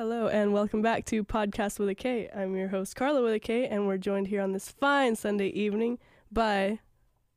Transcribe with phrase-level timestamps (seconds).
[0.00, 2.30] Hello and welcome back to podKast with a K.
[2.34, 5.48] I'm your host Karla with a K, and we're joined here on this fine Sunday
[5.48, 5.98] evening
[6.32, 6.78] by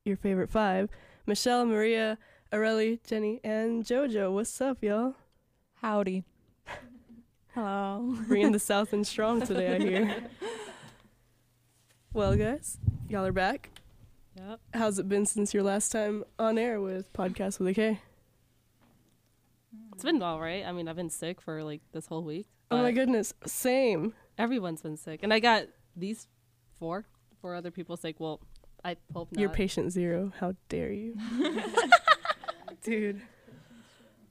[0.05, 0.89] your favorite five:
[1.25, 2.17] Michel, Maria,
[2.53, 4.31] Areli, Jenny, and JoJo.
[4.31, 5.15] What's up, y'all?
[5.81, 6.23] Howdy.
[7.53, 8.15] Hello.
[8.29, 10.15] Bringing the South in strong today, I hear.
[12.13, 12.77] Well, guys,
[13.09, 13.71] y'all are back.
[14.37, 14.59] Yep.
[14.73, 17.99] How's it been since your last time on air with podKast with a K?
[19.95, 20.65] It's been all right.
[20.65, 22.47] I mean, I've been sick for like this whole week.
[22.71, 24.13] Oh my goodness, same.
[24.37, 26.27] Everyone's been sick, and I got these
[26.79, 27.05] four,
[27.39, 28.19] four other people sick.
[28.19, 28.41] Well,
[28.83, 29.39] I hope not.
[29.39, 30.31] You're patient zero.
[30.39, 31.15] How dare you?
[32.83, 33.21] Dude.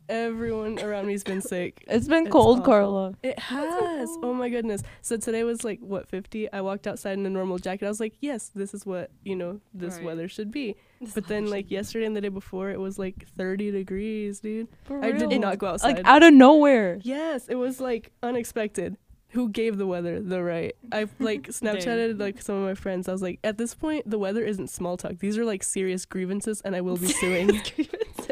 [0.09, 1.85] Everyone around me's been sick.
[1.89, 2.65] It's been It's cold, awful.
[2.73, 3.15] Karla.
[3.23, 4.09] It has.
[4.23, 4.83] Oh my goodness.
[5.01, 6.53] So today was like what 50.
[6.53, 7.87] I walked outside in a normal jacket.
[7.87, 10.05] I was like, "Yes, this is what, you know, this Right.
[10.05, 13.27] weather should be." This But then like yesterday and the day before it was like
[13.37, 14.69] 30 degrees, dude.
[14.85, 15.97] For I did not go outside.
[15.97, 16.99] Like out of nowhere.
[17.03, 18.97] Yes, it was like unexpected.
[19.37, 20.75] Who gave the weather the right?
[20.93, 23.09] I like Snapchatted like some of my friends.
[23.09, 25.19] I was like, at this point, the weather isn't small talk.
[25.19, 27.61] These are like serious grievances, and I will be suing.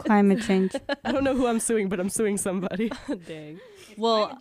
[0.04, 0.72] Climate change.
[1.04, 2.90] I don't know who I'm suing, but I'm suing somebody.
[3.26, 3.60] Dang.
[3.96, 4.38] Well,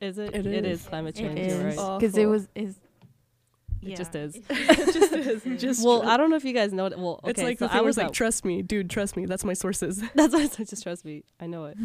[0.00, 0.34] is it?
[0.34, 0.82] It It is.
[0.82, 1.38] is climate change.
[1.38, 1.98] is You're right.
[2.00, 2.76] Because it was is.
[3.82, 4.36] It just is.
[4.36, 5.12] it just
[5.46, 5.60] is.
[5.62, 6.98] Just well, tr- I don't know if you guys know it.
[6.98, 9.16] Well, okay, it's like so the thing I was like, at- trust me, dude, trust
[9.16, 9.24] me.
[9.26, 10.02] That's my sources.
[10.14, 11.24] That's why I said just trust me.
[11.40, 11.78] I know it.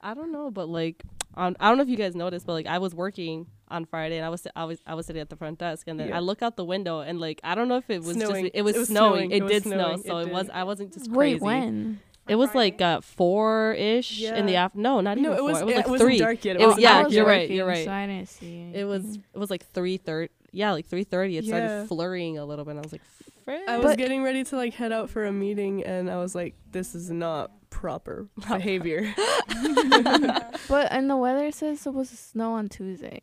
[0.00, 1.02] I don't know, but like,
[1.36, 4.16] um, I don't know if you guys noticed, but like, I was working on Friday
[4.16, 6.16] and I was I was I was sitting at the front desk and then Yeah.
[6.16, 8.44] I look out the window and like I don't know if it was Snowing.
[8.44, 9.12] just it was, It was snowing.
[9.12, 9.30] snowing.
[9.32, 10.02] It, It was did snowing.
[10.02, 10.50] snow, so It it, was.
[10.50, 11.34] I wasn't just crazy.
[11.34, 12.00] Wait, when?
[12.28, 14.82] It was like uh, four ish in the afternoon.
[14.82, 15.60] No, not no, even it was.
[15.60, 15.62] four.
[15.62, 16.18] It was like it wasn't three.
[16.18, 16.56] dark yet.
[16.56, 17.84] It It was was- yeah, was you're right, you're right.
[17.84, 18.70] So I didn't see.
[18.74, 19.24] It was anything.
[19.34, 20.32] it was like three thirty.
[20.52, 21.36] Yeah, like three thirty.
[21.38, 21.56] It Yeah.
[21.58, 22.70] started flurrying a little bit.
[22.72, 23.02] and I was like,
[23.44, 23.60] Frick.
[23.68, 26.34] I was But- getting ready to like head out for a meeting, and I was
[26.34, 29.14] like, this is not proper behavior.
[30.68, 33.20] But and the weather says it's supposed to snow on Tuesday.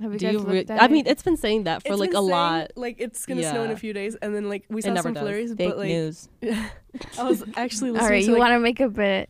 [0.00, 0.40] Have you Do guys you?
[0.40, 0.90] Re- looked at I it?
[0.90, 2.70] mean, it's been saying that for It's like been a saying, lot.
[2.76, 5.14] Like it's gonna snow in a few days, and then like we saw never some
[5.14, 5.22] does.
[5.22, 6.28] flurries, Fake but like news.
[7.18, 9.28] I was actually listening All right, to you like, want to make a bet?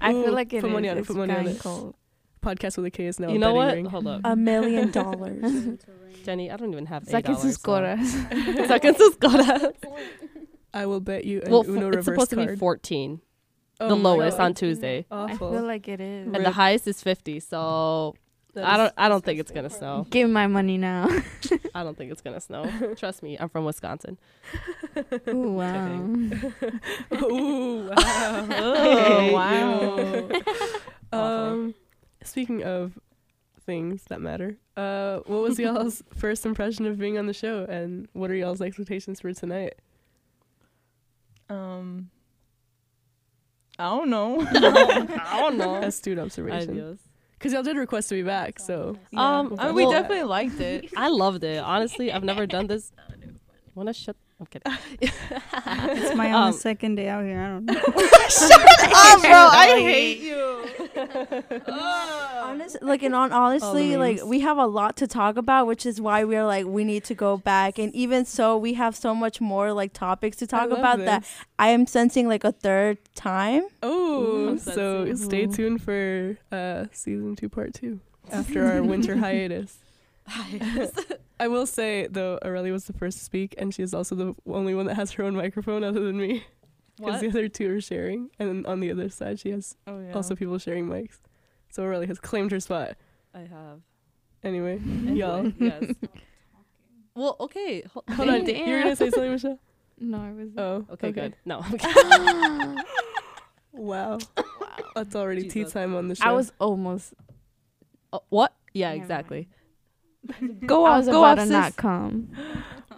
[0.00, 0.72] I Ooh, feel like it put is.
[0.72, 1.58] money on it, It's put money on kinda it.
[1.60, 1.94] cold.
[2.42, 3.28] podKast with a K is now.
[3.28, 3.74] you a know betting what?
[3.74, 3.84] ring.
[3.86, 5.78] Hold up, A million dollars.
[6.24, 6.50] Jenny.
[6.50, 7.42] I don't even have eight Saquen dollars.
[7.42, 8.14] sus so- coras.
[8.68, 9.72] Saquen sus coras.
[10.74, 12.58] I will bet you an Well, Uno fo- reverse it's supposed to be card.
[12.58, 13.20] fourteen.
[13.80, 14.44] Oh the my lowest God.
[14.44, 16.26] on Tuesday, I feel like it is.
[16.26, 17.38] and the highest is fifty.
[17.40, 18.14] So
[18.54, 18.92] That I don't.
[18.96, 20.04] I don't think it's gonna snow.
[20.10, 21.08] Give me my money now.
[21.74, 22.68] I don't think it's gonna snow.
[22.96, 23.36] Trust me.
[23.38, 24.18] I'm from Wisconsin.
[25.28, 26.02] Ooh, wow.
[27.14, 28.46] Ooh, wow.
[28.50, 30.28] Oh, wow.
[31.12, 31.74] Um,
[32.24, 32.98] speaking of
[33.64, 38.08] things that matter, uh, what was y'all's first impression of being on the show, and
[38.12, 39.74] what are y'all's expectations for tonight?
[41.50, 42.10] um,
[43.80, 44.40] I don't know.
[44.50, 45.74] I don't know.
[45.80, 46.98] That's Astute observation.
[47.38, 50.60] Because y'all did request to be back, so Um, I mean, well- we definitely liked
[50.60, 50.90] it.
[50.96, 51.58] I loved it.
[51.58, 52.92] Honestly, I've never done this.
[53.74, 54.16] Wanna shut?
[54.40, 54.72] I'm kidding.
[55.90, 57.40] It's my Um, only second day out here.
[57.40, 57.74] I don't know.
[57.86, 60.64] oh, bro, I hate you.
[61.72, 66.00] Honest, like, and on honestly, like, we have a lot to talk about, which is
[66.00, 67.78] why we're like, we need to go back.
[67.78, 71.24] And even so, we have so much more like topics to talk love about that.
[71.58, 73.62] I am sensing like a third time.
[73.82, 78.00] Oh, so stay tuned for uh, season two, part two,
[78.32, 79.78] after our winter hiatus.
[81.40, 84.34] I will say though, Areli was the first to speak, and she is also the
[84.46, 86.44] only one that has her own microphone other than me,
[86.98, 90.00] because the other two are sharing, and then on the other side she has Oh
[90.00, 90.12] yeah.
[90.12, 91.18] also people sharing mics.
[91.70, 92.96] So Areli has claimed her spot.
[93.34, 93.80] I have.
[94.42, 95.50] Anyway, y'all.
[95.58, 95.84] Yes.
[97.14, 97.82] Well, okay.
[97.92, 98.68] Hold, Hold on, Damn.
[98.68, 99.58] you're gonna say something, Michel?
[99.98, 100.50] no, I was.
[100.56, 101.34] Oh, Okay, good.
[101.44, 101.64] No.
[103.72, 104.18] Wow.
[104.18, 104.18] Wow.
[104.94, 106.24] That's already tea time on the show.
[106.24, 107.14] I was almost.
[108.12, 108.54] Oh, what?
[108.72, 109.48] Yeah, Never exactly.
[110.66, 111.76] Go I off, was go about off, to not sis.
[111.76, 112.28] come.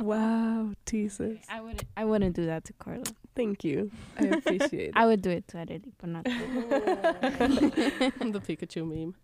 [0.00, 1.38] wow, tea sis.
[1.48, 1.84] I wouldn't.
[1.96, 3.04] I wouldn't do that to Karla.
[3.36, 3.90] Thank you.
[4.18, 4.92] I appreciate it.
[4.96, 6.24] I would do it to Eddie, but not.
[6.24, 6.30] To
[8.30, 9.14] the Pikachu meme.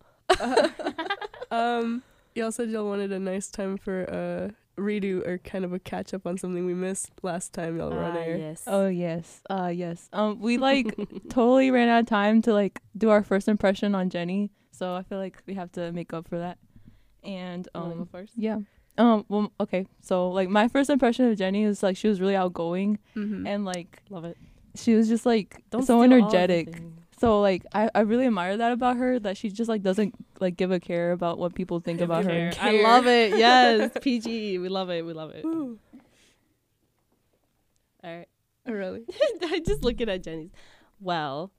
[1.51, 2.03] um,
[2.35, 4.51] y'all said y'all wanted a nice time for a
[4.81, 8.03] redo or kind of a catch up on something we missed last time y'all were
[8.05, 8.37] on Ah, air.
[8.37, 8.63] yes.
[8.67, 10.09] Oh yes, uh yes.
[10.13, 10.95] Um, we like
[11.31, 15.03] totally ran out of time to like do our first impression on Jenny, so I
[15.03, 16.59] feel like we have to make up for that.
[17.27, 18.33] And You wanna go um, first?
[18.37, 18.59] yeah.
[18.99, 19.25] Um.
[19.29, 19.87] Well, okay.
[20.01, 23.47] So like my first impression of Jenny is like she was really outgoing Mm-hmm.
[23.47, 24.39] and like Love it.
[24.75, 26.81] she was just like Don't so energetic.
[27.19, 30.57] So like I, I really admire that about her that she just like doesn't like
[30.57, 32.53] give a care about what people think about her.
[32.61, 33.37] I love it.
[33.39, 34.59] Yes, PG.
[34.59, 35.05] We love it.
[35.05, 35.45] We love it.
[35.45, 35.79] Ooh,
[38.05, 38.29] All right.
[38.67, 39.05] oh, really?
[39.43, 40.51] I just looking at Jenny's.
[41.01, 41.51] Well,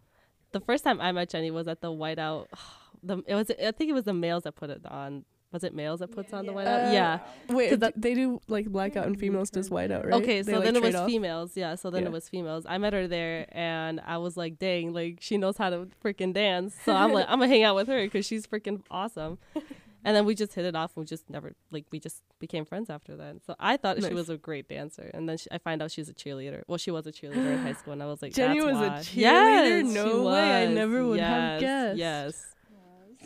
[0.52, 2.48] the first time I met Jenny was at the Whiteout.
[3.04, 5.26] the it was I think it was the males that put it on.
[5.54, 6.58] Was it males that puts on the Yeah.
[6.58, 6.90] whiteout?
[6.90, 7.20] Uh, yeah.
[7.50, 10.14] Wait, 'Cause th- they do like blackout and females does whiteout, right?
[10.22, 11.08] Okay, They, so like, then it was off?
[11.08, 11.56] females.
[11.56, 12.10] Yeah, so then Yeah.
[12.10, 12.66] it was females.
[12.68, 16.34] I met her there, and I was like, dang, like she knows how to freaking
[16.34, 16.76] dance.
[16.84, 19.38] So I'm like, I'm gonna hang out with her because she's freaking awesome.
[20.06, 20.96] And then we just hit it off.
[20.96, 23.38] and We just never like we just became friends after that.
[23.46, 24.08] So I thought Nice.
[24.08, 26.62] she was a great dancer, and then she, I find out she's a cheerleader.
[26.68, 28.90] Well, she was a cheerleader in high school, and I was like, Jenny was a
[29.02, 29.16] cheerleader?
[29.16, 31.98] Yes, No way, I never would yes, have guessed.
[31.98, 32.56] Yes,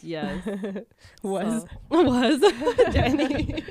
[0.03, 0.45] yes,
[1.23, 2.39] Was was
[2.93, 3.63] Jenny.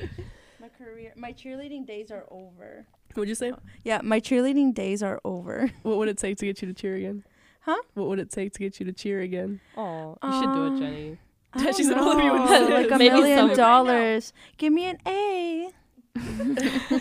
[0.60, 2.86] My career, my cheerleading days are over.
[3.14, 3.52] what'd you say?
[3.84, 5.70] Yeah, my cheerleading days are over.
[5.82, 7.24] What would it take to get you to cheer again?
[7.62, 7.76] Huh?
[7.94, 9.60] What would it take to get you to cheer again?
[9.76, 11.18] Oh, you should do Um, it, Jenny.
[11.52, 12.70] I don't She's an Olivia know, Wood.
[12.70, 14.32] like a Maybe million some- dollars.
[14.56, 15.70] Give me an A.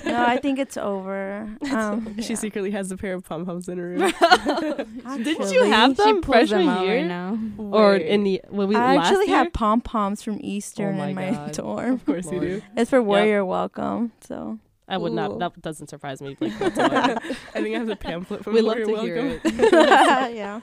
[0.06, 1.50] no, I think it's over.
[1.72, 2.40] Um, She yeah.
[2.40, 4.00] secretly has a pair of pom poms in her room.
[5.24, 6.96] Didn't you have She them pulls them freshman out year?
[6.98, 7.38] right now.
[7.58, 9.38] or in the when we I last actually year?
[9.38, 11.52] have pom poms from Eastern my in my God.
[11.54, 11.94] dorm.
[11.94, 12.62] Of course you do.
[12.76, 14.12] It's for Warrior Welcome.
[14.22, 14.58] So
[14.88, 15.16] I would Cool.
[15.16, 15.40] not.
[15.40, 16.36] That doesn't surprise me.
[16.40, 16.54] Like.
[16.62, 17.16] I
[17.54, 19.52] think I have the pamphlet from we love Warrior to hear Welcome.
[19.60, 20.36] it.
[20.36, 20.62] yeah.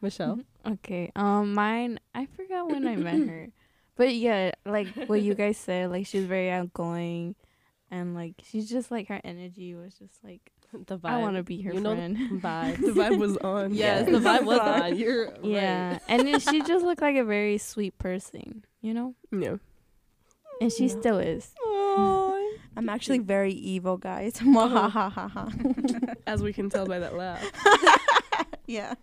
[0.00, 0.40] Michel.
[0.66, 1.10] Okay.
[1.16, 1.98] Um, mine.
[2.14, 3.48] I forgot when I met her,
[3.98, 7.34] but yeah, like what you guys said, like she's very outgoing,
[7.90, 10.40] and like she's just like her energy was just like
[10.86, 11.10] The vibe.
[11.10, 12.16] I want to be her you know friend.
[12.16, 12.78] the vibe.
[12.80, 13.74] The vibe was on.
[13.74, 14.12] yes, Yeah.
[14.18, 14.96] the vibe was on.
[14.96, 16.00] You're yeah, right.
[16.08, 19.56] and then she just looked like a very sweet person, you know, Yeah.
[20.60, 21.52] and she still is.
[22.76, 24.34] I'm actually very evil, guys.
[24.34, 25.16] Mwahahaha.
[25.26, 26.14] Uh-huh.
[26.28, 27.42] As we can tell by that laugh.
[28.68, 28.94] yeah.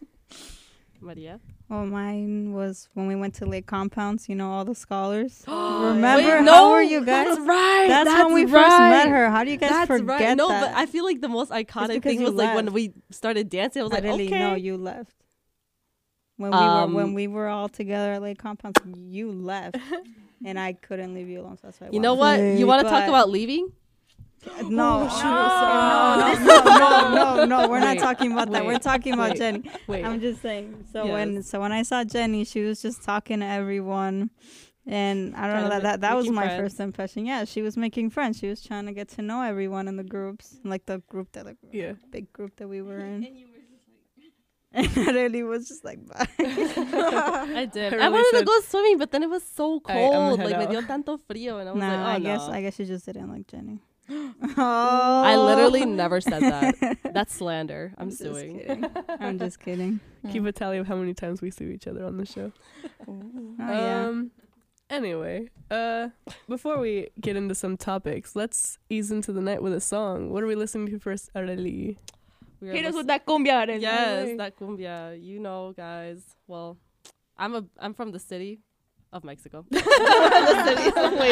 [1.05, 1.39] Maria.
[1.69, 4.27] Well, mine was when we went to Lake Compounce.
[4.27, 5.43] You know all the scholars.
[5.47, 7.27] Wait, Remember no, how were you guys?
[7.27, 7.85] That's right.
[7.87, 8.63] That's, that's when we right.
[8.63, 9.29] first met her.
[9.29, 10.37] How do you guys That's forget right.
[10.37, 10.61] No, that?
[10.71, 13.81] but I feel like the most iconic thing was like when we started dancing.
[13.81, 14.39] I was I like, didn't okay.
[14.39, 15.15] know you left.
[16.37, 19.77] When we Um, were when we were all together at Lake Compounce, you left,
[20.45, 21.57] and I couldn't leave you alone.
[21.57, 21.87] So that's why.
[21.87, 22.39] I You know what?
[22.39, 23.71] You want to talk about leaving?
[24.69, 26.45] No, oh, shoot.
[26.45, 27.67] no, no, no, no, no.
[27.71, 28.65] We're not talking about that.
[28.65, 29.37] We're talking about wait.
[29.37, 29.71] Jenny.
[29.87, 30.05] Wait.
[30.05, 30.85] I'm just saying.
[30.91, 34.29] So when so when I saw Jenny, she was just talking to everyone,
[34.85, 36.61] and I don't know that that, that was my friends.
[36.61, 37.25] first impression.
[37.25, 38.37] Yeah, she was making friends.
[38.39, 41.45] She was trying to get to know everyone in the groups, like the group that
[41.45, 41.93] like Yeah.
[42.11, 43.27] big group that we were in.
[44.75, 46.27] And I really was just like, bye.
[46.37, 47.93] I did.
[47.93, 50.39] I I, wanted said- to go swimming, but then it was so Alright, I'ma cold.
[50.39, 50.69] like me out.
[50.71, 52.53] dio tanto frío, and I was nah, like, oh I guess no.
[52.53, 53.79] I guess you just didn't like Jenny.
[54.09, 56.97] Oh, I literally never said that.
[57.13, 57.93] That's slander.
[57.97, 58.59] I'm, just suing.
[58.59, 58.85] kidding.
[59.19, 59.99] I'm just kidding.
[60.31, 62.51] Keep a tally of how many times we sue each other on the show.
[63.07, 63.21] Oh
[63.59, 64.07] yeah.
[64.07, 64.31] Um.
[64.89, 66.09] Anyway, uh,
[66.47, 70.29] before we get into some topics, let's ease into the night with a song.
[70.31, 71.97] What are we listening to first, Areli?
[72.61, 73.65] We are Hit us lis- with that cumbia.
[73.65, 73.81] Areli.
[73.81, 75.21] Yes, that cumbia.
[75.21, 76.23] You know, guys.
[76.47, 76.77] Well,
[77.37, 78.59] I'm a I'm from the city
[79.13, 79.65] of Mexico.
[79.71, 79.81] Wait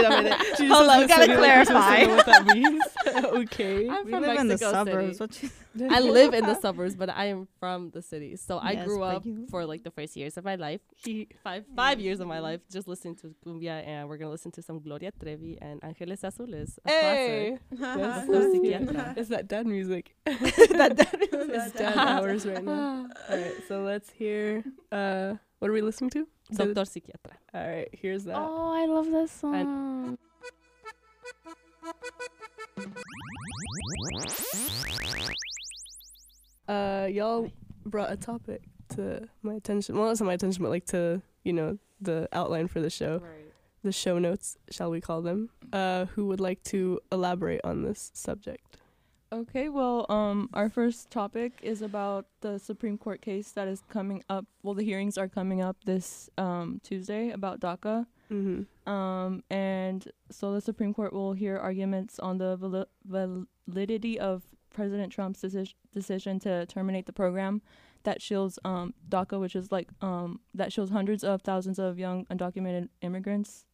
[0.06, 0.40] a minute.
[0.58, 2.04] She Hold says on, the gotta city like we're supposed to clarify.
[2.04, 2.84] know what that means.
[3.52, 3.90] okay.
[3.90, 5.18] I'm we from live in the suburbs.
[5.18, 5.20] City.
[5.20, 5.44] What
[5.81, 8.36] you I live in the suburbs, but I am from the city.
[8.36, 10.81] So I Yes, grew up you- for like the first years of my life.
[10.96, 14.52] He five five years of my life just listening to cumbia, and we're gonna listen
[14.54, 16.78] to some Gloria Trevi and Ángeles Azules.
[16.86, 17.98] A Hey, classic.
[17.98, 18.28] Yes.
[18.28, 19.18] Doctor Psiquiatra.
[19.18, 20.16] it's that dad music.
[20.26, 23.08] that, that It's dad hours right now.
[23.30, 24.64] All right, so let's hear.
[24.92, 26.28] Uh, what are we listening to?
[26.52, 27.33] Doctor Psiquiatra.
[27.54, 28.35] All right, here's that.
[28.38, 30.18] Oh, I love that song.
[36.68, 37.52] Uh, y'all
[37.85, 38.64] brought a topic
[38.95, 39.97] to my attention.
[39.97, 43.21] Well, not to my attention, but like to you know the outline for the show,
[43.83, 45.50] the show notes, shall we call them?
[45.71, 48.78] Uh, who would like to elaborate on this subject?
[49.33, 54.23] Okay, well, um, our first topic is about the Supreme Court case that is coming
[54.30, 54.45] up.
[54.61, 58.06] Well, the hearings are coming up this um, Tuesday about DACA.
[58.31, 58.92] Mm-hmm.
[58.92, 65.11] Um, and so the Supreme Court will hear arguments on the vali- validity of President
[65.11, 67.63] Trump's deci- decision to terminate the program
[68.04, 72.25] that shields um, DACA, which is like um, that shields hundreds of thousands of young
[72.25, 73.66] undocumented immigrants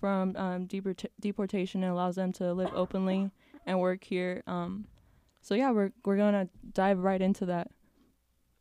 [0.00, 3.30] from um, deport- deportation and allows them to live openly
[3.66, 4.42] and work here.
[4.48, 4.86] Um,
[5.46, 7.68] so yeah, we're we're gonna dive right into that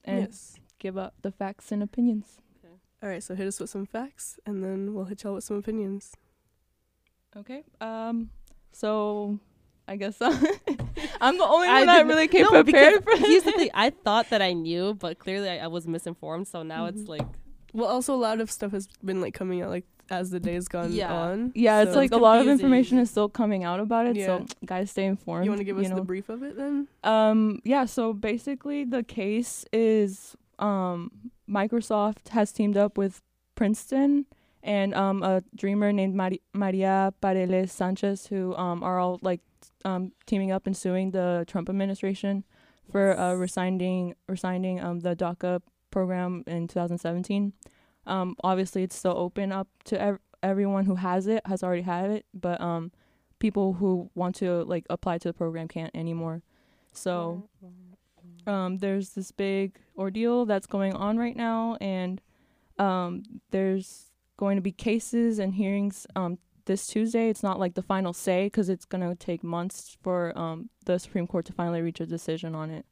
[0.04, 0.56] and yes.
[0.78, 2.38] give up the facts and opinions.
[2.64, 2.76] Okay.
[3.02, 5.58] All right, so hit us with some facts, and then we'll hit y'all with some
[5.58, 6.14] opinions.
[7.36, 7.64] Okay.
[7.82, 8.30] Um.
[8.72, 9.40] So,
[9.88, 13.20] I guess I'm the only I one that didn't- really came no, prepared for because
[13.22, 13.28] this.
[13.30, 13.70] here's the thing.
[13.74, 16.48] I thought that I knew, but clearly I, I was misinformed.
[16.48, 17.08] So now it's Mhm.
[17.10, 17.28] like
[17.74, 20.68] Well, also a lot of stuff has been like coming out like as the days
[20.68, 21.14] gone Yeah.
[21.14, 21.52] on.
[21.56, 24.16] Yeah, it's so- like a lot of information is still coming out about it.
[24.16, 24.26] Yeah.
[24.26, 25.46] So, guys, stay informed.
[25.46, 25.96] You want to give us know.
[25.96, 26.88] the brief of it then?
[27.04, 27.60] Um.
[27.64, 27.86] Yeah.
[27.86, 31.12] So basically, the case is um
[31.50, 33.22] Microsoft has teamed up with
[33.56, 34.26] Princeton
[34.64, 39.42] and um, a dreamer named Mari- Maria Perales Sanchez, who um, are all like
[39.86, 42.44] um, teaming up and suing the Trump administration
[42.92, 47.54] for uh, resigning resigning um, the DACA program in 2017.
[48.08, 52.10] Um, obviously, it's still open up to ev- everyone who has it has already had
[52.12, 52.92] it, but um,
[53.40, 56.44] people who want to like apply to the program can't anymore.
[56.94, 57.50] So
[58.48, 62.22] um, there's this big ordeal that's going on right now, and
[62.78, 67.30] um, there's going to be cases and hearings um, this Tuesday.
[67.30, 71.00] It's not like the final say because it's going to take months for um, the
[71.00, 72.86] Supreme Court to finally reach a decision on it.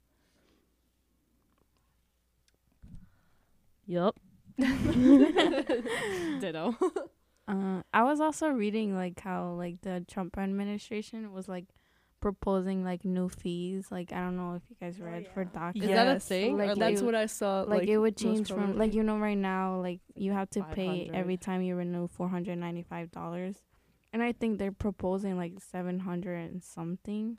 [3.86, 4.17] Yup.
[6.39, 6.75] Ditto.
[7.48, 11.65] Uh, I was also reading like how like the Trump administration was like
[12.22, 13.88] proposing like new fees.
[13.91, 15.83] Like I don't know if you guys read for DACA.
[15.83, 16.57] Is that a thing?
[16.57, 17.63] like, or That's it- what I saw.
[17.63, 21.10] like, it would change from like you know right now like you have to pay
[21.13, 23.57] every time you renew four hundred ninety five dollars,
[24.13, 27.38] and I think they're proposing like seven hundred and something.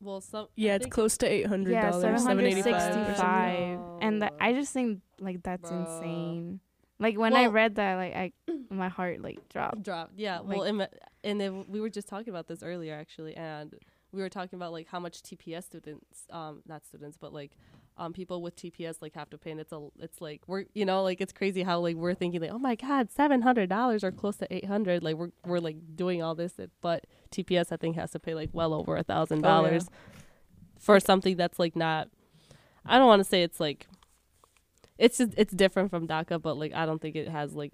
[0.00, 0.48] Well, some.
[0.56, 2.94] Yeah, I it's close to eight hundred Yeah, dollars, seven seven hundred eighty five.
[2.94, 5.80] sixty five, and the, I just think like that's Bro.
[5.80, 6.60] insane.
[7.00, 8.32] Like when I read that, like I
[8.70, 9.82] my heart like dropped.
[9.82, 10.12] dropped.
[10.16, 10.40] Yeah.
[10.40, 10.88] Like- well, and,
[11.24, 13.74] and then we were just talking about this earlier actually, and
[14.12, 17.52] we were talking about like how much TPS students, um, not students, but like,
[17.98, 20.84] um, people with TPS like have to pay, and it's a, it's like we're, you
[20.84, 24.02] know, like it's crazy how like we're thinking like, oh my god, seven hundred dollars
[24.02, 27.76] or close to eight hundred, like we're we're like doing all this, but TPS I
[27.76, 29.88] think has to pay like well over a thousand oh, dollars
[30.78, 32.08] for something that's like not.
[32.84, 33.86] I don't want to say it's like.
[34.96, 37.70] It's just, it's different from DACA, but like I don't think it has like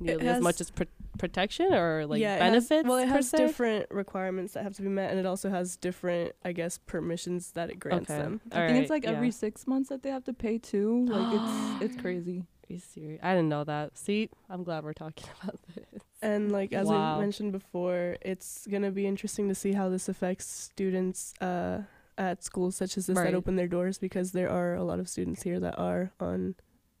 [0.00, 0.84] nearly as much as pr-
[1.18, 2.70] protection or like yeah, it benefits.
[2.70, 3.38] Has, well, it has se?
[3.38, 7.52] different requirements that have to be met, and it also has different, I guess, permissions
[7.52, 8.22] that it grants Okay.
[8.22, 8.40] them.
[8.52, 11.06] I All think it's like every six months that they have to pay too.
[11.06, 12.44] Like it's it's crazy.
[12.68, 13.20] Are you serious?
[13.22, 13.96] I didn't know that.
[13.96, 16.02] See, I'm glad we're talking about this.
[16.20, 17.16] And like as Wow.
[17.16, 21.82] I mentioned before, it's gonna be interesting to see how this affects students uh,
[22.18, 23.24] at schools such as this Right.
[23.30, 26.56] that open their doors because there are a lot of students here that are on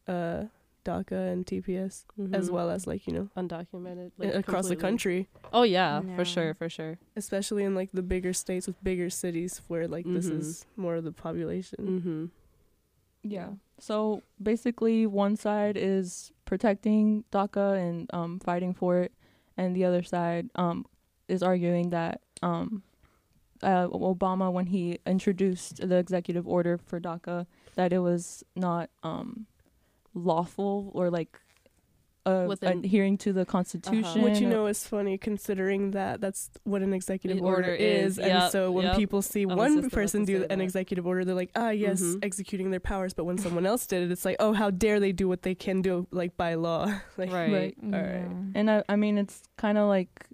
[0.06, 0.44] uh,
[0.84, 2.52] DACA and TPS as Mhm.
[2.52, 6.16] well as like you know undocumented like, across the country, Oh yeah, Yeah.
[6.16, 6.98] for sure, for sure.
[7.14, 10.38] especially in like the bigger states with bigger cities where like this Mhm.
[10.38, 11.78] is more of the population.
[11.86, 12.24] Mm-hmm.
[13.22, 13.50] Yeah.
[13.78, 19.12] So basically, one side is protecting DACA and um, fighting for it,
[19.56, 20.86] and the other side um,
[21.28, 22.82] is arguing that um,
[23.62, 29.46] uh, Obama, when he introduced the executive order for DACA, that it was not um,
[30.14, 31.38] lawful or like
[32.26, 34.22] uh, Within- adhering to the Constitution.
[34.22, 38.12] Which you know is funny considering that that's what an executive The order, order is,
[38.12, 38.96] is, and yep, so when yep.
[38.96, 40.64] people see I was one about person to do say an that.
[40.64, 42.24] executive order, they're like, ah, yes, Mhm.
[42.24, 43.14] executing their powers.
[43.14, 45.54] But when someone else did it, it's like, oh, how dare they do what they
[45.54, 46.84] can do, like by law.
[47.16, 47.52] like, Right.
[47.52, 47.74] Right.
[47.82, 48.28] All right.
[48.54, 50.26] And I, I mean, it's kind of like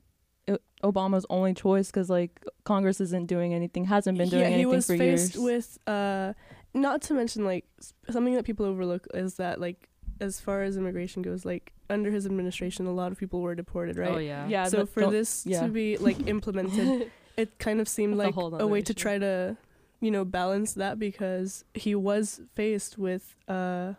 [0.49, 4.61] o- Obama's only choice because like Congress isn't doing anything, hasn't been doing yeah, anything
[4.61, 5.45] he was for faced years.
[5.45, 6.33] with, uh,
[6.75, 9.89] not to mention like s- something that people overlook is that like
[10.21, 13.97] as far as immigration goes, like under his administration, a lot of people were deported,
[13.99, 14.11] right?
[14.11, 14.47] Oh yeah.
[14.47, 14.65] yeah.
[14.65, 15.63] so for this yeah.
[15.63, 18.95] to be like implemented, it kind of seemed That's like whole a, nother way to
[18.95, 19.57] try to,
[20.01, 23.95] you know, balance that because he was faced with, uh,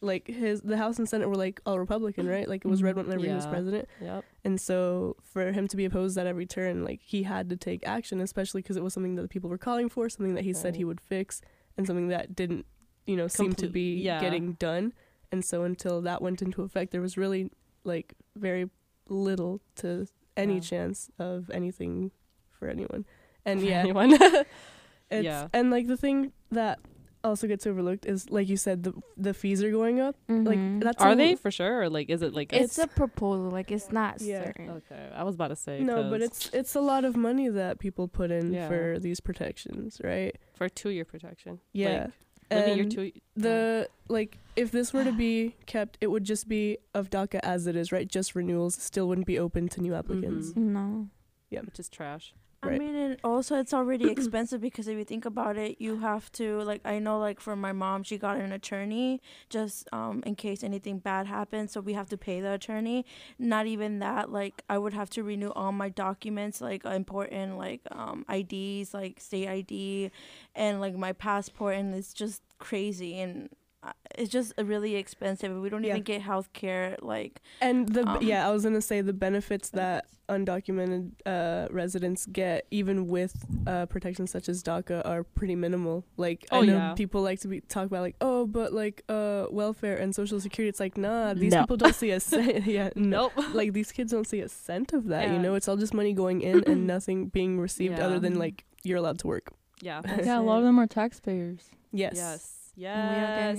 [0.00, 2.48] like his the House and Senate were like all Republican, right?
[2.48, 3.06] Like it was red Mhm.
[3.06, 4.24] whenever he was president, Yep.
[4.44, 7.86] and so for him to be opposed at every turn, like he had to take
[7.86, 10.52] action, especially because it was something that the people were calling for, something that he
[10.52, 11.40] said he would fix,
[11.76, 12.66] and something that didn't,
[13.06, 14.20] you know, seem to be yeah.
[14.20, 14.92] getting done.
[15.32, 17.50] And so until that went into effect, there was really
[17.84, 18.68] like very
[19.08, 20.60] little to any Yeah.
[20.60, 22.10] chance of anything
[22.50, 23.04] for anyone.
[23.44, 24.12] And yeah, Anyone?
[25.10, 25.48] it's Yeah.
[25.52, 26.78] and like the thing that
[27.24, 30.16] also gets overlooked is like you said the the fees are going up.
[30.28, 30.46] Mhm.
[30.46, 31.82] Like that's Are they for sure?
[31.82, 32.52] Or like, is it like?
[32.52, 33.50] It's a proposal.
[33.50, 34.44] Like it's not Yeah.
[34.44, 34.70] certain.
[34.70, 35.10] okay.
[35.14, 38.06] I was about to say no, but it's it's a lot of money that people
[38.08, 38.68] put in Yeah.
[38.68, 40.36] for these protections, right?
[40.54, 41.60] for two year protection.
[41.72, 41.88] Yeah.
[42.04, 42.10] Like,
[42.54, 43.12] living your And two.
[43.36, 47.66] the like if this were to be kept, it would just be of DACA as
[47.66, 48.06] it is, right?
[48.06, 50.50] Just renewals still wouldn't be open to new applicants.
[50.52, 50.56] Mhm.
[50.56, 51.08] No.
[51.50, 51.60] Yeah.
[51.60, 52.34] Which is trash.
[52.64, 56.30] I mean, and also it's already expensive because if you think about it, you have
[56.32, 60.36] to like I know like for my mom, she got an attorney just um in
[60.36, 63.04] case anything bad happens, so we have to pay the attorney.
[63.38, 67.80] Not even that, like I would have to renew all my documents, like important like
[67.90, 70.12] um IDs, like state ID,
[70.54, 73.48] and like my passport, and it's just crazy and.
[73.82, 75.56] Uh, it's just really expensive.
[75.60, 75.90] We don't Yeah.
[75.90, 76.96] even get health care.
[77.02, 82.26] Like, And the Um, yeah, I was gonna say the benefits that undocumented uh, residents
[82.26, 83.34] get, even with
[83.66, 86.04] uh, protections such as DACA, are pretty minimal.
[86.16, 86.94] Like Oh, I know yeah.
[86.94, 90.68] people like to be talk about like, oh, but like uh, welfare and social security.
[90.68, 91.60] It's like nah, these No.
[91.62, 92.66] people don't see a cent.
[92.76, 93.30] yeah, no.
[93.36, 93.44] Nope.
[93.54, 95.28] Like these kids don't see a cent of that.
[95.30, 98.06] You know, it's all just money going in and nothing being received Yeah.
[98.06, 99.52] other than like you're allowed to work.
[99.80, 100.00] Yeah.
[100.24, 101.70] yeah, a lot of them are taxpayers.
[101.92, 102.14] Yes.
[102.16, 102.58] Yes.
[102.74, 103.58] Yes.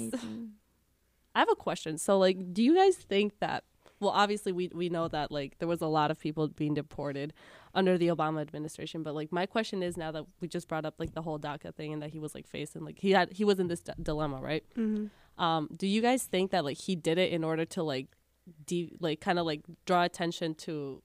[1.35, 1.97] I have a question.
[1.97, 3.63] So, like, do you guys think that?
[3.99, 7.33] Well, obviously, we we know that like there was a lot of people being deported
[7.73, 10.95] under the Obama administration, but like my question is now that we just brought up
[10.99, 13.43] like the whole DACA thing and that he was like facing like he had he
[13.45, 14.63] was in this d- dilemma, right?
[14.75, 15.05] hmm
[15.37, 18.07] Um, do you guys think that like he did it in order to like
[18.67, 21.01] de- like kind of like draw attention to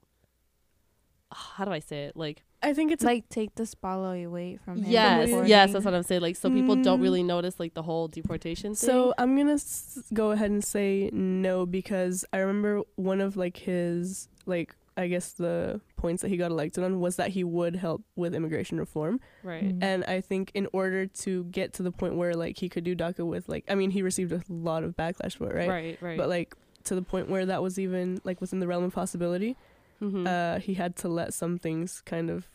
[1.33, 2.17] how do I say it?
[2.17, 4.91] Like I think it's It's like take the spotlight away from him.
[4.91, 5.49] yes, reporting.
[5.51, 6.23] yes, that's what I'm saying.
[6.23, 7.03] Like so people don't Mm.
[7.03, 8.89] really notice like the whole deportation thing.
[8.89, 13.57] So I'm gonna s- go ahead and say no because I remember one of like
[13.59, 17.77] his like I guess the points that he got elected on was that he would
[17.77, 19.63] help with immigration reform, right.
[19.63, 19.79] Mm.
[19.81, 22.97] and I think in order to get to the point where like he could do
[22.97, 25.69] DACA with like I mean he received a lot of backlash for it, right?
[25.69, 26.19] Right, right.
[26.19, 29.57] But like to the point where that was even like within the realm of possibility,
[30.01, 30.27] Mhm.
[30.27, 32.47] uh, he had to let some things kind of.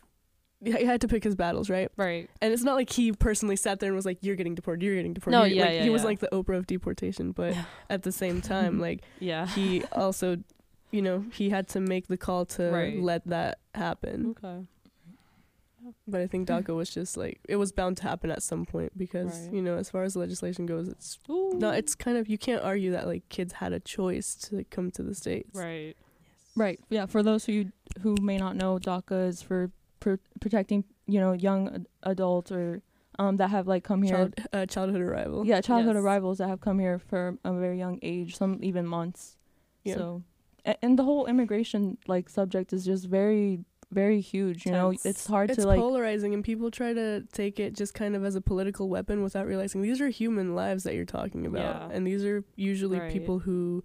[0.64, 1.92] He had to pick his battles, right?
[1.98, 2.30] right.
[2.42, 4.82] And it's not like he personally sat there and was like, "You're getting deported.
[4.86, 7.34] You're getting deported." No, You're-" yeah, like, yeah, He was like the Oprah of deportation,
[7.34, 7.54] but
[7.90, 9.46] at the same time, like Yeah.
[9.46, 10.38] he also,
[10.92, 12.98] you know, he had to make the call to Right.
[13.02, 14.36] let that happen.
[14.40, 14.66] Okay.
[16.08, 18.98] But I think DACA was just like it was bound to happen at some point
[18.98, 19.54] because Right.
[19.56, 21.52] you know, as far as the legislation goes, it's Ooh.
[21.56, 24.70] no, it's kind of you can't argue that like kids had a choice to like,
[24.70, 25.54] come to the states.
[25.54, 25.98] right.
[26.56, 26.80] Right.
[26.90, 27.06] Yeah.
[27.08, 27.66] For those who
[28.02, 32.82] who may not know, DACA is for pr- protecting you know young ad- adults or
[33.20, 34.16] um that have like come here.
[34.16, 35.46] Child, uh, childhood arrival.
[35.46, 36.04] yeah, childhood Yes.
[36.04, 39.38] arrivals that have come here for a very young age, some even months.
[39.84, 39.96] Yeah.
[39.96, 40.24] So,
[40.66, 44.66] a- and the whole immigration like subject is just very very huge.
[44.66, 45.80] You know, it's hard it's to like.
[45.80, 49.46] polarizing and people try to take it just kind of as a political weapon without
[49.46, 51.96] realizing these are human lives that you're talking about Yeah.
[51.96, 53.12] and these are usually Right.
[53.14, 53.84] people who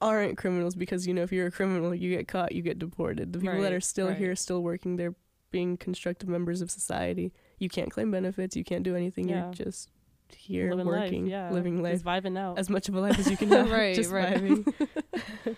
[0.00, 3.32] aren't criminals because you know if you're a criminal you get caught you get deported
[3.32, 4.16] the people that are still right.
[4.16, 5.14] here still working they're
[5.50, 9.44] being constructive members of society you can't claim benefits you can't do anything Yeah.
[9.46, 9.90] you're just
[10.36, 11.50] here living working life, yeah.
[11.50, 12.58] living life Just vibing out.
[12.58, 14.36] as much of a life as you can have Right, just right.
[14.36, 14.72] vibing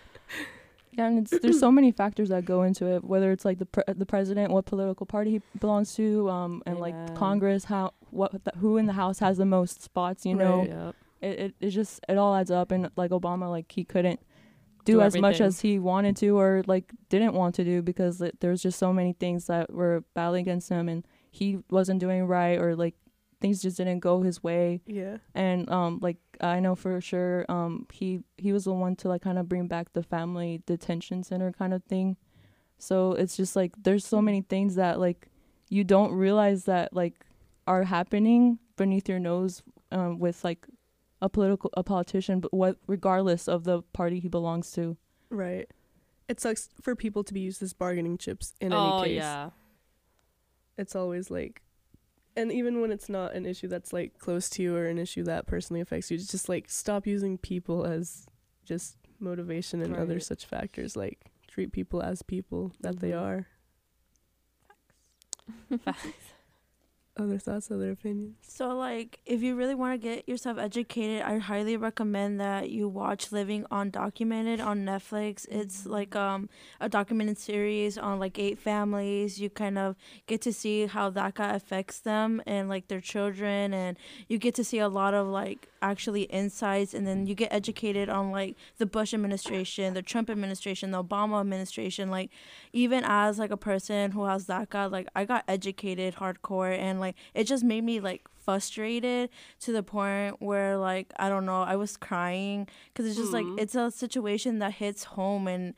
[0.95, 3.03] Yeah, and it's, there's so many factors that go into it.
[3.03, 6.77] Whether it's like the pre- the president, what political party he belongs to, um, and
[6.77, 7.07] Amen.
[7.09, 10.27] like Congress, how what the, who in the House has the most spots.
[10.27, 10.97] You know, Yep.
[11.23, 12.71] it, it it just it all adds up.
[12.73, 14.21] And like Obama, like he couldn't
[14.85, 18.21] do, Do as much as he wanted to or like didn't want to do because
[18.21, 22.27] it, there's just so many things that were battling against him, and he wasn't doing
[22.27, 22.95] right or like
[23.41, 24.81] things just didn't go his way.
[24.87, 25.19] Yeah.
[25.35, 29.23] And um like I know for sure um he he was the one to like
[29.23, 32.17] kind of bring back the family detention center kind of thing.
[32.79, 35.29] So it's just like there's so many things that like
[35.69, 37.27] you don't realize that like
[37.67, 40.67] are happening beneath your nose um with like
[41.23, 44.97] a political a politician but what regardless of the party he belongs to.
[45.31, 45.71] right
[46.29, 49.51] it sucks for people to be used as bargaining chips in oh any case yeah.
[50.77, 51.63] it's always like
[52.37, 55.23] and even when it's not an issue that's like close to you or an issue
[55.23, 58.27] that personally affects you just like stop using people as
[58.65, 63.23] just motivation and other such factors like treat people as people that they Mhm.
[63.23, 63.47] are
[67.19, 71.39] other thoughts other opinions So, like, if you really want to get yourself educated, I
[71.39, 75.47] highly recommend that you watch Living Undocumented on Netflix.
[75.51, 76.49] It's like um
[76.81, 79.41] a documented series on like eight families.
[79.41, 79.97] You kind of
[80.27, 83.99] get to see how DACA affects them and like their children, and
[84.29, 88.09] you get to see a lot of like actually insights, and then you get educated
[88.09, 92.11] on like the Bush administration, the Trump administration, the Obama administration.
[92.11, 92.31] Like,
[92.73, 97.17] even as like a person who has DACA, like I got educated hardcore and like
[97.35, 99.29] it just made me like frustrated
[99.61, 103.47] to the point where like I don't know, I was crying cuz it's just like
[103.47, 103.61] Mm.
[103.63, 105.75] it's a situation that hits home and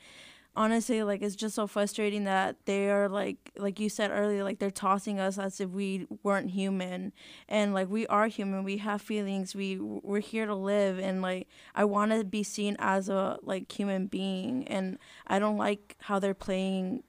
[0.57, 4.61] honestly like it's just so frustrating that they are like like you said earlier like
[4.61, 7.13] they're tossing us as if we weren't human
[7.49, 11.49] and like we are human we have feelings we we're here to live and like
[11.75, 16.21] i want to be seen as a like human being and i don't like how
[16.21, 17.03] they're playing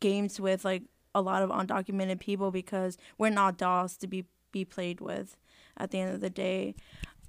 [0.00, 0.82] games with like
[1.14, 5.36] a lot of undocumented people because we're not dolls to be be played with
[5.76, 6.74] at the end of the day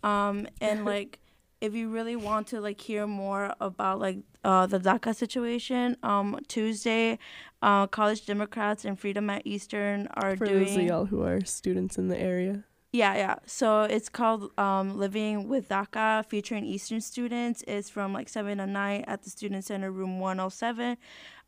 [0.04, 1.20] um and like
[1.64, 6.38] if you really want to like hear more about like uh, the DACA situation, um,
[6.50, 7.18] Tuesday,
[7.62, 10.66] uh, College Democrats and Freedom at Eastern are for doing.
[10.66, 13.36] those of y'all who are students in the area Yeah, yeah.
[13.48, 17.64] So it's called um, Living with DACA, featuring Eastern students.
[17.68, 20.98] It's from like 7 to 9 at the Student Center, room 107.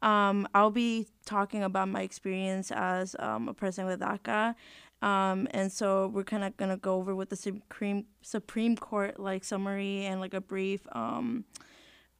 [0.01, 4.55] Um, I'll be talking about my experience as um, a person with DACA.
[5.03, 9.19] Um, and so we're kind of going to go over with the Supreme, Supreme Court
[9.19, 10.81] like summary and like a brief.
[10.93, 11.45] Um,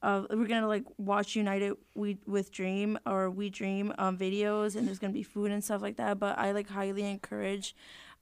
[0.03, 4.99] we're gonna like watch United We with Dream or We Dream um, videos, and there's
[4.99, 6.19] gonna be food and stuff like that.
[6.19, 7.75] But I like highly encourage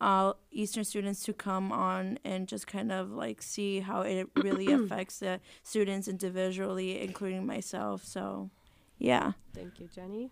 [0.03, 4.71] uh, Eastern students to come on and just kind of like see how it really
[4.71, 8.03] affects the students individually, including myself.
[8.03, 8.49] So,
[8.99, 9.31] yeah.
[9.53, 10.29] Thank you, Jenny.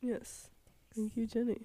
[0.00, 0.48] Yes.
[0.94, 1.60] Thank you, Jenny.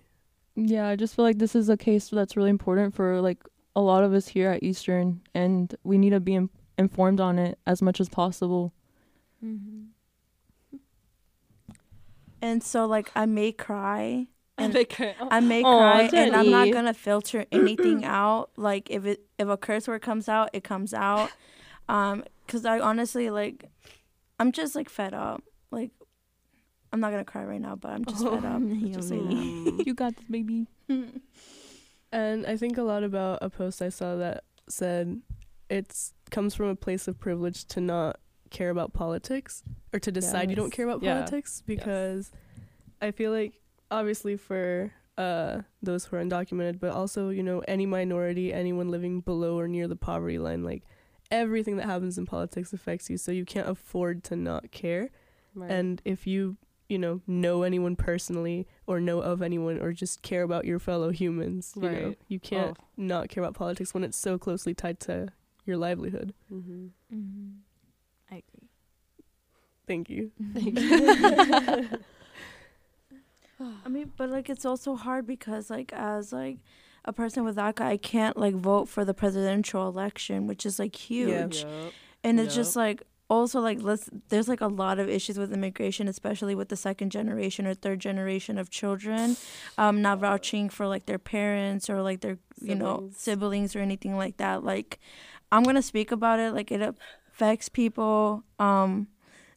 [0.56, 3.42] Yeah, I just feel like this is a case that's really important for like
[3.78, 7.40] a lot of us here at Eastern, and we need to be in- informed on
[7.40, 8.74] it as much as possible.
[9.44, 9.84] Mm-hmm.
[12.42, 14.28] And so, like, I may cry.
[14.64, 18.50] And Vicar- I may Aw, cry, and I'm not gonna filter anything out.
[18.58, 21.32] Like if it if a curse word comes out, it comes out.
[21.90, 23.66] Um, cause I honestly like,
[24.40, 25.44] I'm just like fed up.
[25.72, 25.92] Like,
[26.94, 28.62] I'm not gonna cry right now, but I'm just fed up.
[28.94, 29.28] Just say that.
[29.28, 29.86] Mm.
[29.86, 30.68] you got this, baby.
[32.14, 35.22] And I think a lot about a post I saw that said
[35.70, 38.20] it's comes from a place of privilege to not
[38.50, 41.20] care about politics or to decide you don't care about Yeah.
[41.20, 42.32] politics because
[43.02, 43.54] I feel like
[43.92, 49.20] obviously for uh those who are undocumented but also you know any minority anyone living
[49.20, 50.84] below or near the poverty line like
[51.30, 55.10] everything that happens in politics affects you so you can't afford to not care
[55.54, 55.70] Right.
[55.70, 56.56] and if you
[56.88, 61.10] you know know anyone personally or know of anyone or just care about your fellow
[61.12, 62.84] humans you know you can't Oh.
[62.96, 65.28] not care about politics when it's so closely tied to
[65.66, 66.88] your livelihood mm-hmm.
[67.14, 67.50] Mm-hmm.
[68.34, 68.70] I agree.
[69.88, 70.32] thank you
[73.86, 76.60] I mean, but like it's also hard because like as like
[77.06, 80.96] a person with DACA, I can't like vote for the presidential election, which is like
[80.96, 81.62] huge.
[81.62, 81.94] Yup.
[82.24, 82.62] and it's Yep.
[82.64, 86.68] just like also like let's there's like a lot of issues with immigration especially with
[86.68, 89.38] the second generation or third generation of children
[89.78, 93.18] um not vouching for like their parents or like their you know Siblings.
[93.18, 95.00] siblings or anything like that like
[95.50, 96.82] i'm gonna speak about it like it
[97.32, 99.08] affects people um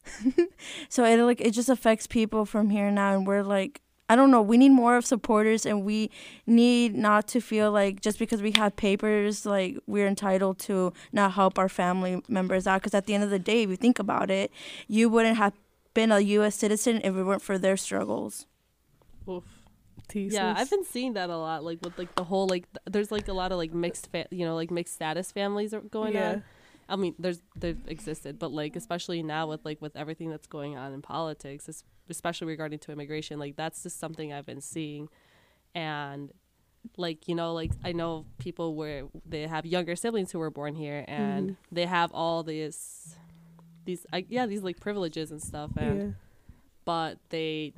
[0.89, 4.29] so it like it just affects people from here now and we're like I don't
[4.29, 4.41] know.
[4.41, 6.11] We need more of supporters, and we
[6.45, 11.33] need not to feel like just because we have papers, like we're entitled to not
[11.33, 12.81] help our family members out.
[12.81, 14.51] Because at the end of the day, if you think about it,
[14.87, 15.53] you wouldn't have
[15.95, 16.55] been a U.S.
[16.55, 18.45] citizen if it weren't for their struggles.
[19.27, 19.43] Oof.
[20.07, 20.35] Thesis.
[20.35, 21.63] Yeah, I've been seeing that a lot.
[21.63, 24.27] Like with like the whole like th- there's like a lot of like mixed fa-
[24.29, 26.29] you know like mixed status families are going yeah.
[26.29, 26.43] on.
[26.87, 30.77] I mean, there's they've existed, but like especially now with like with everything that's going
[30.77, 31.67] on in politics,
[32.09, 35.09] especially regarding to immigration, like that's just something I've been seeing,
[35.73, 36.31] and
[36.97, 40.75] like you know like I know people where they have younger siblings who were born
[40.75, 41.55] here and Mhm.
[41.71, 43.15] they have all these
[43.85, 46.11] these I, yeah these like privileges and stuff and yeah.
[46.85, 47.73] but they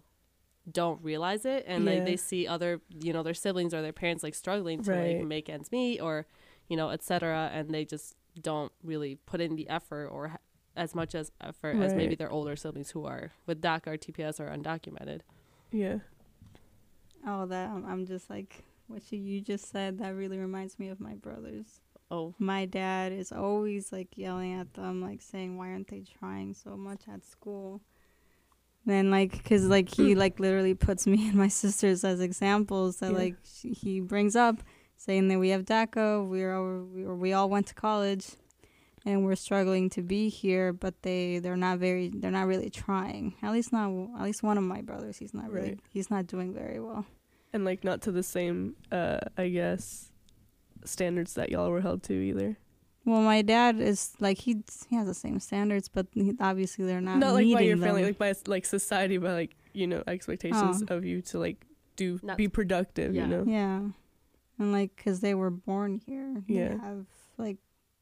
[0.70, 4.24] don't realize it and like they see other you know their siblings or their parents
[4.24, 5.20] like struggling to Right.
[5.20, 6.26] like make ends meet or
[6.68, 10.38] you know etc and they just don't really put in the effort or ha-
[10.76, 14.40] as much as effort as maybe their older siblings who are with DACA or TPS
[14.40, 15.22] or undocumented.
[15.72, 15.98] Yeah.
[17.26, 19.98] Oh, that I'm, I'm just like what you, you just said.
[20.00, 21.82] That really reminds me of my brothers.
[22.10, 26.54] Oh, My dad is always like yelling at them, like saying, "Why aren't they trying
[26.54, 27.82] so much at school?"
[28.86, 33.12] Then like, cause like he like literally puts me and my sisters as examples that
[33.12, 33.18] Yeah.
[33.18, 34.62] like sh- he brings up,
[34.98, 38.26] saying that we have DACA, we're all, we, we all went to college,
[39.06, 43.36] and we're struggling to be here, but they they're not very they're not really trying.
[43.42, 43.88] At least not
[44.20, 45.18] at least one of my brothers.
[45.18, 45.80] He's not really Right.
[45.94, 47.06] he's not doing very well.
[47.54, 50.12] And like not to the same uh I guess
[50.84, 52.58] standards that y'all were held to either.
[53.06, 54.58] Well, my dad is like he
[54.90, 57.20] he has the same standards, but he, obviously they're not.
[57.20, 58.10] Not like by your family, them.
[58.10, 60.96] like by like society, by like, you know, expectations Oh.
[60.98, 63.22] of you to like do Not- be productive, yeah.
[63.22, 63.44] you know.
[63.48, 63.80] yeah,
[64.60, 66.70] and like because they were born here, Yeah.
[66.70, 67.06] they have
[67.38, 67.58] like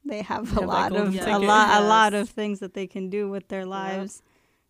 [0.06, 1.28] they have They a have lot golden of ticket.
[1.30, 4.22] a lot a lot of things that they can do with their lives,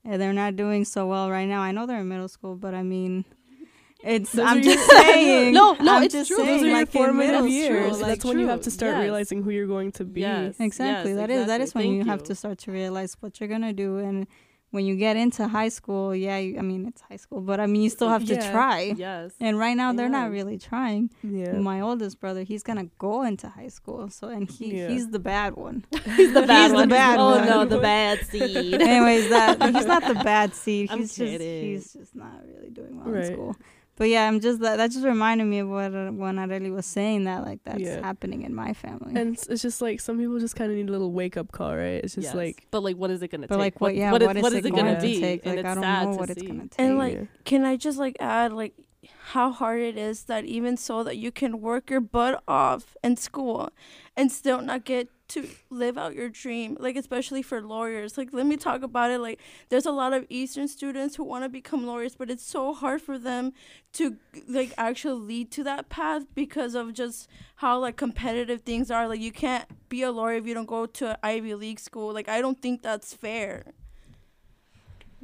[0.04, 1.62] and they're not doing so well right now.
[1.62, 3.26] I know they're in middle school, but I mean.
[4.04, 4.34] It's.
[4.34, 5.54] Those I'm are your- just saying.
[5.60, 6.38] No, no, I'm it's just true.
[6.46, 7.96] Those are your like, in formative middle years.
[7.96, 9.02] school, That's like, when you have to start Yes.
[9.02, 10.22] realizing who you're going to be.
[10.22, 10.56] Yes.
[10.60, 11.12] Exactly.
[11.14, 11.64] Yes, that is that exactly.
[11.64, 12.26] is when you Thank have you.
[12.28, 14.28] to start to realize what you're gonna do, and
[14.76, 17.66] when you get into high school, yeah, you, I mean it's high school, but I
[17.66, 18.52] mean you still have to Yeah.
[18.52, 18.94] try.
[18.98, 19.32] yes.
[19.40, 21.10] And right now they're not really trying.
[21.24, 21.54] Yeah.
[21.54, 24.90] My oldest brother, he's gonna go into high school, so and he Yeah.
[24.90, 25.86] he's the bad one.
[26.18, 26.90] He's the bad one.
[26.90, 27.46] bad oh one.
[27.48, 28.82] no, the bad seed.
[28.82, 30.92] Anyways, that he's not the bad seed.
[30.92, 31.64] I'm He's just kidding.
[31.72, 33.26] he's just not really doing well Right.
[33.26, 33.56] in school.
[33.98, 36.86] But yeah, I'm just that that just reminded me of what uh, when Areli was
[36.86, 38.02] saying that like that's Yeah.
[38.02, 39.14] happening in my family.
[39.16, 41.52] And it's, it's just like some people just kind of need a little wake up
[41.54, 42.04] call, right?
[42.04, 42.36] It's just Yes.
[42.36, 43.60] like but like, what is it gonna but take?
[43.60, 43.96] like what?
[43.96, 45.20] Yeah, what, is, what is it, is it going gonna be?
[45.22, 45.46] take?
[45.46, 46.48] and Like it's I don't sad know to what it's see.
[46.48, 46.80] gonna take.
[46.80, 48.74] And like, can I just like add like
[49.32, 53.18] how hard it is that even so that you can work your butt off in
[53.18, 53.70] school
[54.16, 58.18] and still not get to live out your dream like especially for lawyers.
[58.18, 59.40] Like let me talk about it like
[59.70, 63.02] there's a lot of eastern students who want to become lawyers but it's so hard
[63.02, 63.54] for them
[63.94, 69.08] to like actually lead to that path because of just how like competitive things are.
[69.08, 72.14] Like you can't be a lawyer if you don't go to ivy league school.
[72.14, 73.74] Like i don't think that's fair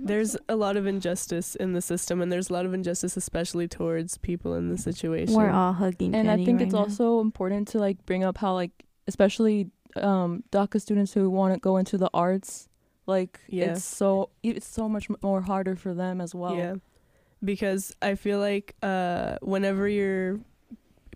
[0.03, 3.67] there's a lot of injustice in the system, and there's a lot of injustice, especially
[3.67, 5.35] towards people in the situation.
[5.35, 6.15] We're all hugging.
[6.15, 6.79] and I think right it's now.
[6.79, 8.71] also important to like bring up how like
[9.07, 12.67] especially um DACA students who want to go into the arts,
[13.05, 13.71] like Yeah.
[13.73, 16.55] it's so it's so much more harder for them as well.
[16.55, 16.75] Yeah,
[17.43, 20.39] because I feel like uh, whenever you're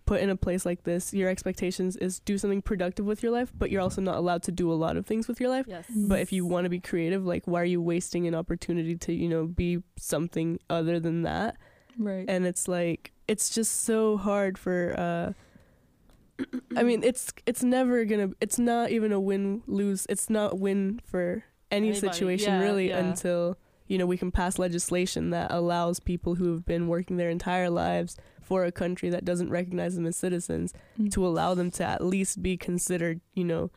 [0.05, 3.51] put in a place like this, your expectations is do something productive with your life,
[3.57, 5.65] but you're also not allowed to do a lot of things with your life.
[5.67, 5.85] Yes.
[5.93, 9.13] But if you want to be creative, like why are you wasting an opportunity to
[9.13, 11.57] you know be something other than that?
[11.97, 12.25] Right.
[12.27, 14.95] And it's like it's just so hard for.
[14.97, 16.45] Uh,
[16.77, 18.31] I mean, it's it's never gonna.
[18.41, 20.05] It's not even a win lose.
[20.09, 22.99] It's not win for any Anybody, situation yeah, really yeah.
[22.99, 27.29] until you know we can pass legislation that allows people who have been working their
[27.29, 31.11] entire lives for a country that doesn't recognize them as citizens Mm.
[31.13, 33.71] to allow them to at least be considered, you know,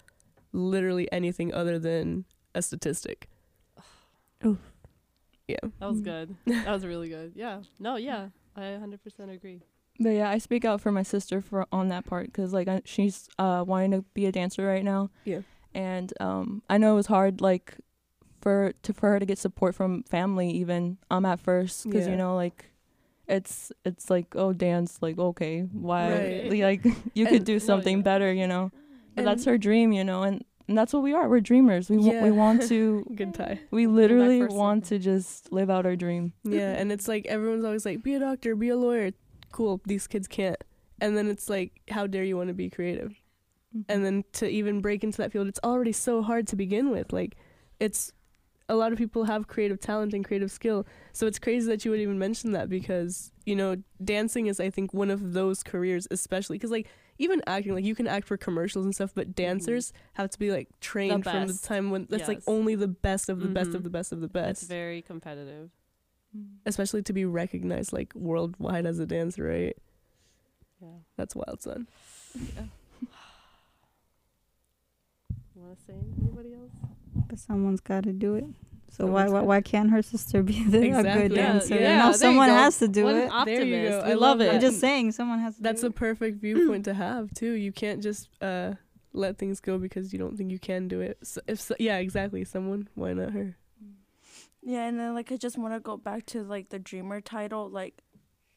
[0.52, 3.28] literally anything other than a statistic.
[4.44, 4.58] Oof.
[5.46, 5.56] Yeah.
[5.80, 6.36] That was good.
[6.46, 7.32] That was really good.
[7.34, 7.62] Yeah.
[7.78, 7.96] No.
[7.96, 8.28] Yeah.
[8.54, 9.62] I 100% agree.
[10.00, 12.82] But yeah, I speak out for my sister for on that part because like I,
[12.84, 15.10] she's uh wanting to be a dancer right now.
[15.24, 15.40] Yeah.
[15.74, 17.76] And um I know it was hard like
[18.40, 22.12] for to for her to get support from family even um at first because Yeah.
[22.12, 22.67] you know like
[23.28, 26.10] it's it's like oh dance like okay why
[26.48, 26.62] Right.
[26.62, 28.02] like you And- could do something yeah.
[28.02, 28.70] better you know
[29.14, 31.98] but that's her dream you know and, and that's what we are we're dreamers we
[31.98, 32.22] Yeah.
[32.22, 33.60] we want to Good tie.
[33.70, 37.84] we literally want to just live out our dream Yeah, and it's like everyone's always
[37.84, 39.10] like, be a doctor, be a lawyer.
[39.52, 40.62] Cool, these kids can't.
[41.00, 43.12] And then it's like, how dare you want to be creative?
[43.76, 43.80] Mm-hmm.
[43.90, 47.12] And then to even break into that field, it's already so hard to begin with.
[47.12, 47.36] Like,
[47.80, 48.12] it's
[48.68, 50.86] a lot of people have creative talent and creative skill.
[51.12, 54.68] So it's crazy that you would even mention that because, you know, dancing is, I
[54.70, 56.86] think, one of those careers, especially because, like,
[57.18, 60.50] even acting, like, you can act for commercials and stuff, but dancers have to be,
[60.52, 63.80] like, trained from the time when that's, like, only the best of the best of
[63.80, 63.84] Mhm.
[63.84, 65.70] the best of the It's best very competitive.
[66.66, 69.76] especially to be recognized like worldwide as a dancer, right?
[70.80, 70.88] Yeah.
[71.16, 71.88] That's wild, son.
[75.56, 76.87] You want to say anybody else?
[77.28, 78.44] But someone's got to do it.
[78.90, 81.74] So Someone's why, why why can't her sister be the, a good dancer?
[81.74, 83.30] yeah, You know, there someone has to do What it.
[83.30, 83.90] an There you optimist.
[84.06, 84.10] go.
[84.10, 84.54] I love love it.
[84.54, 85.62] I'm just saying, someone has to.
[85.62, 85.96] That's do a it.
[85.96, 87.52] perfect viewpoint to have too.
[87.52, 88.74] You can't just uh
[89.12, 91.18] let things go because you don't think you can do it.
[91.22, 92.44] So if so, yeah, exactly.
[92.44, 93.56] Someone, why not her?
[94.62, 97.68] Yeah, and then like I just want to go back to like the dreamer title.
[97.68, 98.02] Like,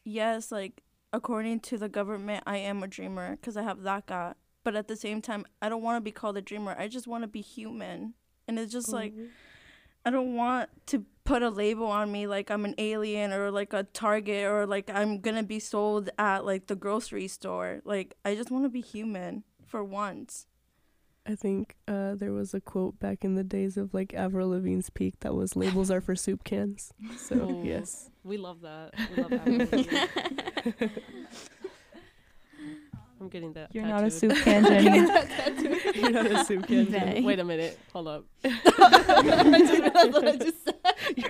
[0.06, 0.82] yes, like
[1.14, 4.36] according to the government, I am a dreamer because I have DACA.
[4.64, 6.76] But at the same time, I don't want to be called a dreamer.
[6.78, 8.14] I just want to be human.
[8.52, 9.14] And it's just like
[10.06, 13.72] I don't want to put a label on me like I'm an alien or like
[13.72, 17.80] a target or like I'm gonna be sold at like the grocery store.
[17.86, 20.48] Like I just want to be human for once.
[21.26, 24.90] I think uh there was a quote back in the days of like Avril Lavigne's
[24.90, 26.92] peak that was labels are for soup cans.
[27.16, 27.64] So Oh.
[27.64, 28.10] yes.
[28.26, 28.94] We love that.
[29.16, 30.92] We love that.
[33.22, 33.74] I'm getting that.
[33.74, 34.98] you're not a soup can jenny
[35.96, 36.90] You're not a soup can.
[36.92, 37.78] They- Wait a minute.
[37.94, 38.26] Hold up.
[38.44, 38.52] You're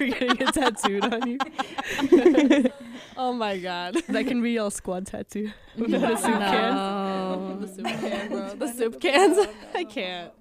[0.10, 1.38] getting a tattooed on you.
[3.17, 3.95] Oh my god.
[4.08, 5.51] That can be y'all squad tattoo.
[5.75, 6.75] the soup can.
[6.75, 7.58] No.
[7.60, 8.56] the soup can, bro.
[8.56, 9.47] The soup cans.
[9.75, 10.32] I can't.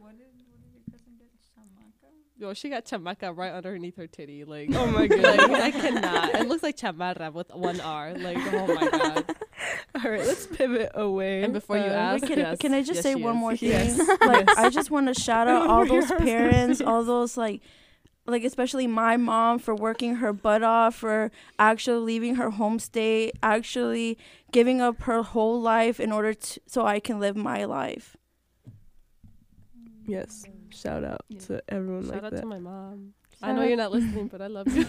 [2.38, 4.44] Yo, she got chamaca right underneath her titty.
[4.44, 5.50] Like, Oh my like god.
[5.50, 6.34] I cannot.
[6.36, 8.14] It looks like chamarra with one R.
[8.14, 9.36] Like, oh my god.
[10.04, 11.42] All right, let's pivot away.
[11.42, 13.40] And before you Uh, ask, can, yes, can I just yes, say one is.
[13.40, 13.68] more thing?
[13.70, 13.98] Yes.
[14.20, 14.59] Like Yes.
[14.59, 17.61] I just want to shout out all those parents, all those like
[18.26, 23.33] like especially my mom for working her butt off for actually leaving her home state,
[23.42, 24.16] actually
[24.52, 28.16] giving up her whole life in order to so I can live my life.
[30.06, 30.44] Yes.
[30.70, 31.40] Shout out Yeah.
[31.40, 32.40] to everyone Shout like out that.
[32.42, 33.14] to my mom.
[33.42, 34.85] I know out- you're not listening, but I love you.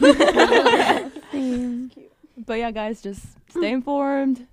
[2.45, 4.45] but yeah guys just stay informed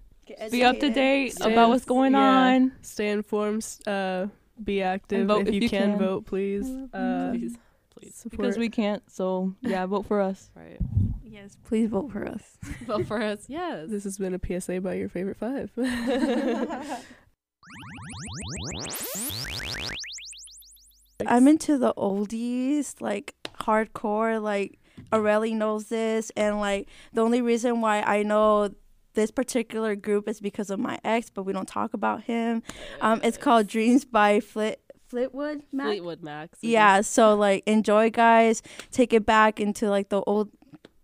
[0.51, 2.19] be up to date Stay about in- what's going yeah.
[2.55, 3.67] on Stay informed.
[3.87, 4.27] Uh,
[4.63, 5.29] be active.
[5.29, 5.99] vote if, if you, you can, can.
[5.99, 6.69] vote, please.
[6.93, 7.57] Uh, please,
[7.91, 8.27] please.
[8.29, 9.03] because we can't.
[9.11, 10.51] So yeah, vote for us.
[10.55, 10.79] Right.
[11.23, 12.43] Yes, please vote for us.
[12.87, 13.45] Vote for us.
[13.49, 13.91] Yes.
[13.91, 15.71] This has been a PSA by your favorite five.
[21.27, 24.43] I'm into the oldies, like hardcore.
[24.43, 24.79] Like
[25.13, 28.71] Areli knows this, and like the only reason why I know
[29.19, 32.63] this particular group is because of my ex, but we don't talk about him.
[33.01, 35.87] Um, it's called Dreams by Flit Fleetwood Mac.
[35.89, 36.61] Fleetwood Max.
[36.63, 38.63] Yeah, so like enjoy, guys.
[38.93, 40.51] Take it back into like the old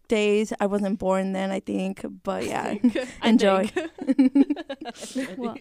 [0.06, 0.52] days.
[0.60, 2.76] I wasn't born then, I think, but yeah,
[3.24, 3.70] enjoy.
[5.36, 5.56] Well,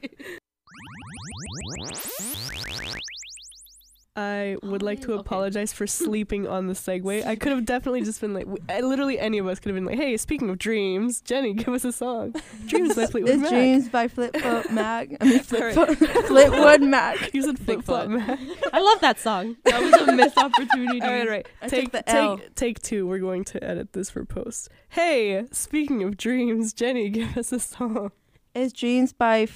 [4.15, 5.19] I would like to Okay.
[5.21, 7.26] apologize for sleeping on the segue.
[7.26, 9.76] I could have definitely just been like, w- I- literally any of us could have
[9.76, 12.36] been like, hey, speaking of dreams, Jenny, give us a song.
[12.67, 13.49] Dreams by Fleetwood It's Mac.
[13.52, 15.10] Dreams by Flipfoot Mac.
[15.19, 17.34] I mean, Flipfoot, Fleetwood Mac.
[17.34, 18.28] You said flip flop Bigfoot.
[18.28, 18.39] Mac.
[18.71, 19.58] I love that song.
[19.65, 21.02] That was a missed opportunity.
[21.02, 21.47] All right, right.
[21.62, 22.38] I take took the L.
[22.38, 23.08] take take two.
[23.08, 24.69] We're going to edit this for post.
[24.89, 28.12] Hey, speaking of dreams, Jenny, give us a song.
[28.56, 29.47] It's Dreams by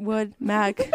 [0.00, 0.76] Flipwood Mac.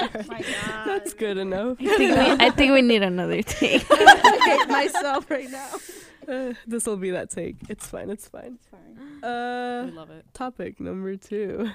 [0.86, 1.78] That's good enough.
[1.80, 3.84] I think we, I think we need another take.
[3.90, 5.68] I hate myself right now.
[6.28, 7.56] Uh, this will be that take.
[7.68, 8.10] It's fine.
[8.10, 8.58] It's fine.
[8.58, 9.22] It's fine.
[9.24, 10.24] Uh, we love it.
[10.34, 11.70] topic number two.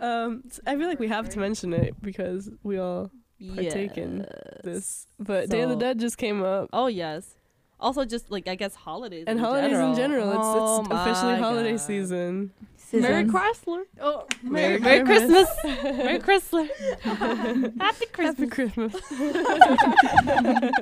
[0.00, 3.10] Um, s- I feel like we have to mention it because we all
[3.54, 4.26] partake in
[4.64, 5.06] this.
[5.18, 7.34] But Day of the Dead just came up, Oh yes.
[7.78, 9.90] Also, just like I guess holidays and in holidays general.
[9.90, 10.32] in general.
[10.36, 11.80] Oh It's, it's officially holiday God.
[11.80, 12.52] season.
[12.92, 13.84] Merry Chrysler.
[14.00, 15.48] Oh, Merry, Merry Christmas.
[15.64, 16.68] Merry Christmas.
[17.02, 18.36] Happy Christmas.
[18.38, 18.94] Happy Christmas.
[18.94, 18.94] Christmas.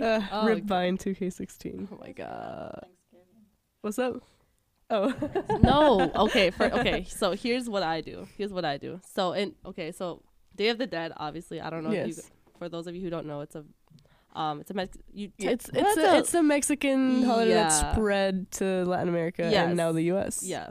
[0.00, 1.88] uh, Oh, Rip Vine 2K16.
[1.92, 2.86] Oh my god.
[3.80, 4.22] What's up?
[4.90, 5.12] Oh,
[5.62, 6.10] no.
[6.26, 6.50] Okay.
[6.50, 7.04] For okay.
[7.04, 8.26] So here's what I do.
[8.36, 9.00] Here's what I do.
[9.14, 9.92] So in okay.
[9.92, 10.22] So
[10.56, 11.12] Day of the Dead.
[11.16, 11.90] Obviously, I don't know.
[11.90, 12.30] If you, yes.
[12.58, 13.64] for those of you who don't know, it's a
[14.34, 15.30] um, it's a Mex- you.
[15.38, 17.68] It's well, it's a, it's a Mexican holiday Yeah.
[17.68, 19.68] that spread to Latin America Yes.
[19.68, 20.42] and now the U.S.
[20.44, 20.70] yeah.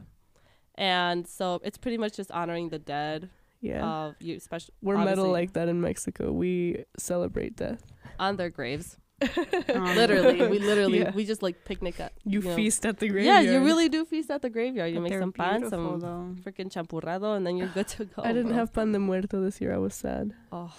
[0.80, 3.86] And so it's pretty much just honoring the dead yeah.
[3.86, 6.32] of you, especially We're metal like that in Mexico.
[6.32, 7.84] We celebrate death.
[8.18, 8.98] on their graves.
[9.68, 11.12] Literally, we literally Yeah.
[11.12, 12.14] we just like picnic at.
[12.24, 12.56] You know.
[12.56, 13.44] feast at the graveyard.
[13.44, 14.92] Yeah, you really do feast at the graveyard.
[14.94, 16.36] You but make some pan, some though.
[16.44, 18.22] freaking champurrado, and then you're good to go.
[18.24, 18.56] I didn't bro.
[18.56, 19.74] have pan de muerto this year.
[19.74, 20.34] I was sad.
[20.54, 20.74] Oh,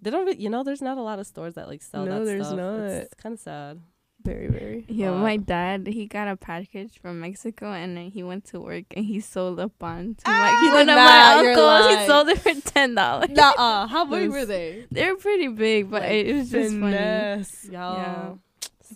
[0.00, 0.26] they don't.
[0.26, 2.46] Re- you know, there's not a lot of stores that like sell No, that there's
[2.46, 2.56] stuff.
[2.58, 2.80] not.
[3.02, 3.80] It's kind of sad.
[4.24, 4.84] Very, very.
[4.88, 5.20] Yeah, Fuck.
[5.22, 9.04] my dad he got a package from Mexico and then he went to work and
[9.04, 11.04] he sold a bun to Ah, like he one did of not,
[11.44, 11.98] my uncles.
[12.00, 13.30] He sold it for ten dollars.
[13.30, 13.86] Nuh-uh.
[13.88, 14.86] How big were they?
[14.90, 17.68] They're pretty big, but Like, it, it was just funny Finesse.
[17.70, 18.34] Yeah.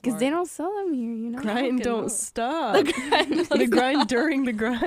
[0.03, 1.13] Because they don't sell them here.
[1.13, 2.09] You know, Grind don't hell.
[2.09, 2.77] stop.
[2.77, 3.47] The grind.
[3.47, 4.83] the grind during the grind.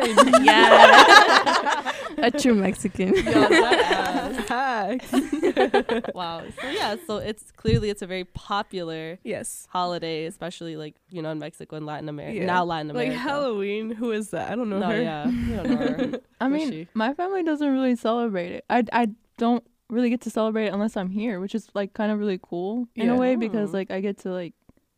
[0.45, 3.15] yeah, a true Mexican.
[4.47, 5.11] Hacks.
[6.13, 6.43] wow.
[6.61, 6.95] So yeah.
[7.07, 9.67] So it's clearly it's a very popular yes.
[9.69, 12.37] holiday, especially like you know in Mexico and Latin America.
[12.39, 12.45] Yeah.
[12.45, 13.11] Now Latin America.
[13.11, 13.91] Like Halloween.
[13.91, 14.51] Who is that?
[14.51, 15.01] I don't know No, her.
[15.01, 15.27] yeah.
[15.27, 16.19] You don't know her.
[16.41, 16.87] I Who's mean, she?
[16.93, 18.65] my family doesn't really celebrate it.
[18.69, 22.11] I I don't really get to celebrate it unless I'm here, which is like kind
[22.11, 23.13] of really cool in Yeah.
[23.13, 23.73] a way because Mm.
[23.73, 24.53] like I get to like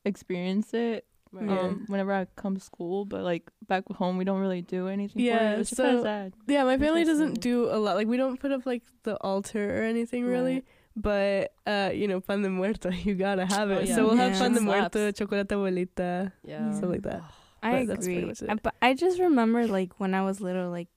[0.06, 1.50] experience it Right.
[1.50, 1.60] Yeah.
[1.62, 5.24] um whenever I come to school, but like back home we don't really do anything
[5.24, 6.34] Yeah, for it, which is kind so- of sad.
[6.48, 7.96] Yeah, my family doesn't do a lot.
[7.96, 10.56] Like we don't put up like the altar or anything really.
[10.56, 10.66] Right.
[10.94, 13.88] But uh, you know, pan de muerto, you gotta have Oh, it.
[13.88, 13.96] yeah.
[13.96, 16.74] So we'll have pan de Shit muerto, chocolate abuelita, Yeah.
[16.74, 17.24] stuff like that.
[17.64, 18.26] I But that's agree.
[18.26, 18.50] much it.
[18.50, 20.90] I, but I just remember like when I was little, like,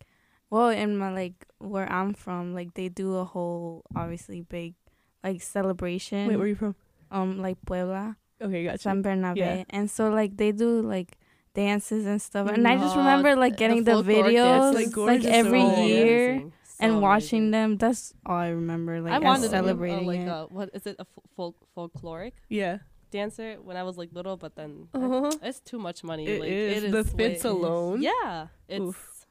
[0.50, 4.74] well, in my like where I'm from, like they do a whole obviously big
[5.22, 6.26] like celebration.
[6.26, 6.74] Wait, where are you from?
[7.12, 8.78] um like Puebla, Okay, gotcha.
[8.78, 9.64] San Bernabe, Yeah.
[9.70, 11.16] and so like they do like
[11.54, 14.96] dances and stuff, and I just remember like getting the, folkloric videos dances.
[14.96, 15.86] Like, like, every and all.
[15.86, 16.52] year Amazing.
[16.80, 17.50] and So watching amazing.
[17.52, 17.76] them.
[17.78, 19.00] That's all I remember.
[19.00, 20.28] Like I as wanted to be celebrating like it.
[20.28, 22.78] a, what is it a fol- fol- folkloric Yeah.
[23.12, 25.30] dancer when I was like little, but then Uh-huh.
[25.42, 26.26] it's too much money.
[26.26, 26.82] It like is.
[26.82, 28.02] it is The fits way- alone?
[28.02, 29.26] Yeah, it's Oof.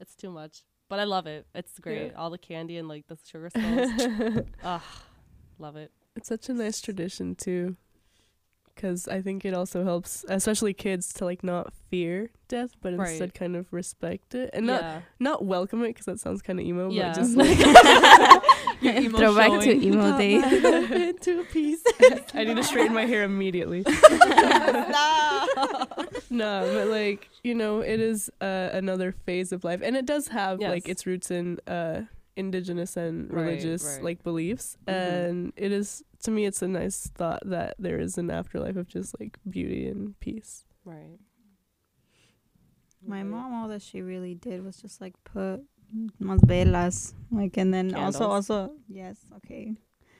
[0.00, 1.46] it's too much, but I love it.
[1.54, 2.12] It's great.
[2.14, 4.46] All the candy and like the sugar skulls.
[4.64, 4.82] Ah,
[5.60, 5.92] love it.
[6.16, 7.76] It's such a nice tradition too,
[8.82, 13.10] because I think it also helps, especially kids, to like not fear death, but Right.
[13.10, 15.00] instead kind of respect it and not yeah.
[15.20, 16.90] not welcome it, because that sounds kind of emo.
[16.90, 17.12] Yeah.
[17.12, 17.58] But just like
[19.04, 19.82] emo Throw back to showing.
[19.84, 20.42] emo days.
[20.92, 21.82] into a piece.
[22.34, 23.84] I need to straighten my hair immediately.
[23.86, 25.46] no,
[26.30, 30.28] no, but like you know, it is uh, another phase of life, and it does
[30.28, 32.02] have like its roots in uh,
[32.36, 34.02] indigenous and Right, religious right.
[34.04, 34.92] like beliefs, Mhm.
[34.94, 38.86] and it is to me, it's a nice thought that there is an afterlife of
[38.88, 40.64] just like beauty and peace.
[40.84, 41.18] right.
[43.04, 43.22] My Right.
[43.24, 45.62] mom, all that she really did was just like put
[46.20, 48.50] mas velas, like, and then also, Candles.
[48.50, 49.74] also, yes, okay,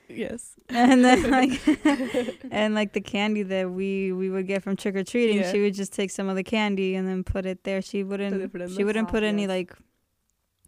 [0.09, 0.55] Yes.
[0.69, 1.51] and then like
[2.51, 5.51] and like the candy that we we would get from trick or treating, Yeah.
[5.51, 7.81] she would just take some of the candy and then put it there.
[7.81, 9.73] She wouldn't put it in she wouldn't put any like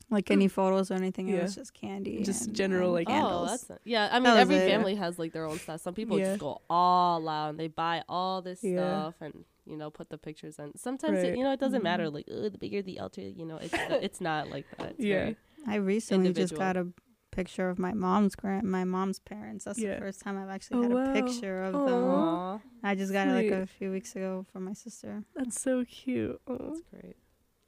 [0.09, 1.27] like any photos or anything.
[1.29, 1.41] It Yeah.
[1.43, 2.23] was just candy.
[2.23, 3.67] Just and- general, and like, Oh, candles.
[3.67, 4.09] that's yeah.
[4.11, 4.69] I mean, That was every it.
[4.69, 5.81] family has like their own stuff.
[5.81, 6.25] Some people Yeah.
[6.25, 8.77] just go all out and they buy all this Yeah.
[8.77, 10.77] stuff and you know put the pictures in.
[10.77, 11.83] Sometimes it, you know it doesn't Mhm.
[11.83, 12.09] matter.
[12.09, 14.91] Like the bigger the altar, you know, it's it's not like that.
[14.91, 15.33] It's Yeah.
[15.67, 16.87] I recently just got a
[17.31, 19.65] picture of my mom's grand my mom's parents.
[19.65, 19.95] That's Yeah.
[19.95, 21.13] the first time I've actually Oh, had a wow.
[21.13, 22.03] picture of them.
[22.03, 22.53] Aw.
[22.55, 25.23] Aw, I just got it like a few weeks ago from my sister.
[25.35, 26.39] That's so cute.
[26.47, 26.57] Aw.
[26.57, 27.17] that's great.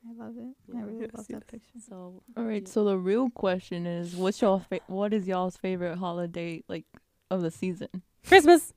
[0.09, 0.55] I love it.
[0.73, 0.79] Yeah.
[0.79, 1.39] I really Yes, love yes.
[1.39, 1.79] that picture.
[1.87, 2.61] So All right.
[2.63, 2.69] Yeah.
[2.71, 6.85] So the real question is, what's y'all fa- what is y'all's favorite holiday like
[7.29, 7.89] of the season?
[8.25, 8.73] Christmas.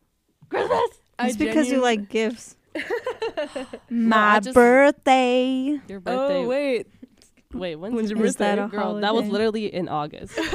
[0.48, 0.90] Christmas.
[1.18, 2.56] I It's because you like gifts.
[3.90, 5.78] My I just- birthday.
[5.88, 6.36] Your birthday.
[6.44, 6.86] Oh wait,
[7.52, 8.76] Wait, when's, when's your your Is that birthday?
[8.76, 10.38] a Girl, that was literally in August.
[10.38, 10.54] August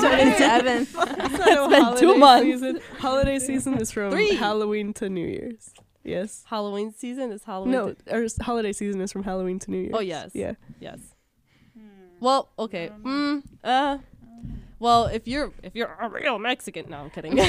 [0.00, 1.38] 27th.
[1.38, 2.44] So been two months.
[2.44, 4.34] Season, holiday season is from Three.
[4.34, 5.72] Halloween to New Year's.
[6.04, 6.44] Yes.
[6.46, 7.72] Halloween season is Halloween.
[7.72, 9.94] No, to- or s- holiday season is from Halloween to New Year's.
[9.94, 10.30] Oh, yes.
[10.34, 10.54] Yeah.
[10.80, 10.98] yes.
[12.20, 12.90] Well, okay.
[13.02, 13.98] Mm, uh.
[14.78, 17.34] Well, if you're if you're a real Mexican, no, I'm kidding.
[17.36, 17.42] the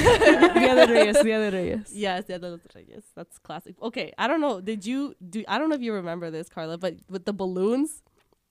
[0.71, 1.21] other Reyes.
[1.21, 1.91] The other Reyes.
[1.93, 3.75] Yes, yeah, that's yes, that's classic.
[3.81, 4.61] Okay, I don't know.
[4.61, 5.43] Did you do?
[5.47, 8.03] I don't know if you remember this, Karla, but with the balloons,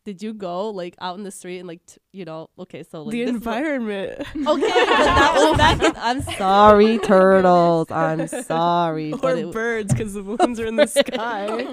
[0.05, 2.48] did you go like out in the street and like t- you know?
[2.59, 4.18] Okay, so like the this is what- environment.
[4.36, 5.92] Okay, but that was back in.
[5.96, 7.90] I'm sorry, turtles.
[7.90, 11.66] I'm sorry, or it, birds, because the balloons are in the sky.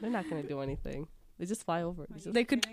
[0.00, 1.08] they're not gonna do anything.
[1.38, 2.06] They just fly over.
[2.10, 2.66] They just- they could.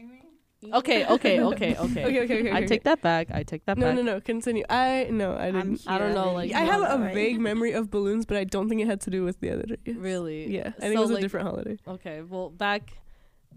[0.74, 1.76] okay, okay, okay, okay.
[1.78, 2.52] Okay, okay, okay.
[2.52, 2.66] I okay.
[2.68, 3.28] take that back.
[3.32, 3.96] I take that No, back.
[3.96, 4.14] no, no.
[4.16, 4.22] No.
[4.22, 4.64] Continue.
[4.70, 5.82] I no, I didn't.
[5.88, 7.14] I don't know, like, I have a Right.
[7.14, 9.66] vague memory of balloons, but I don't think it had to do with the other
[9.86, 9.96] Reyes.
[9.98, 10.54] Really?
[10.54, 11.78] Yeah, I think So, it was like, a different holiday.
[11.88, 12.94] Okay, well, back,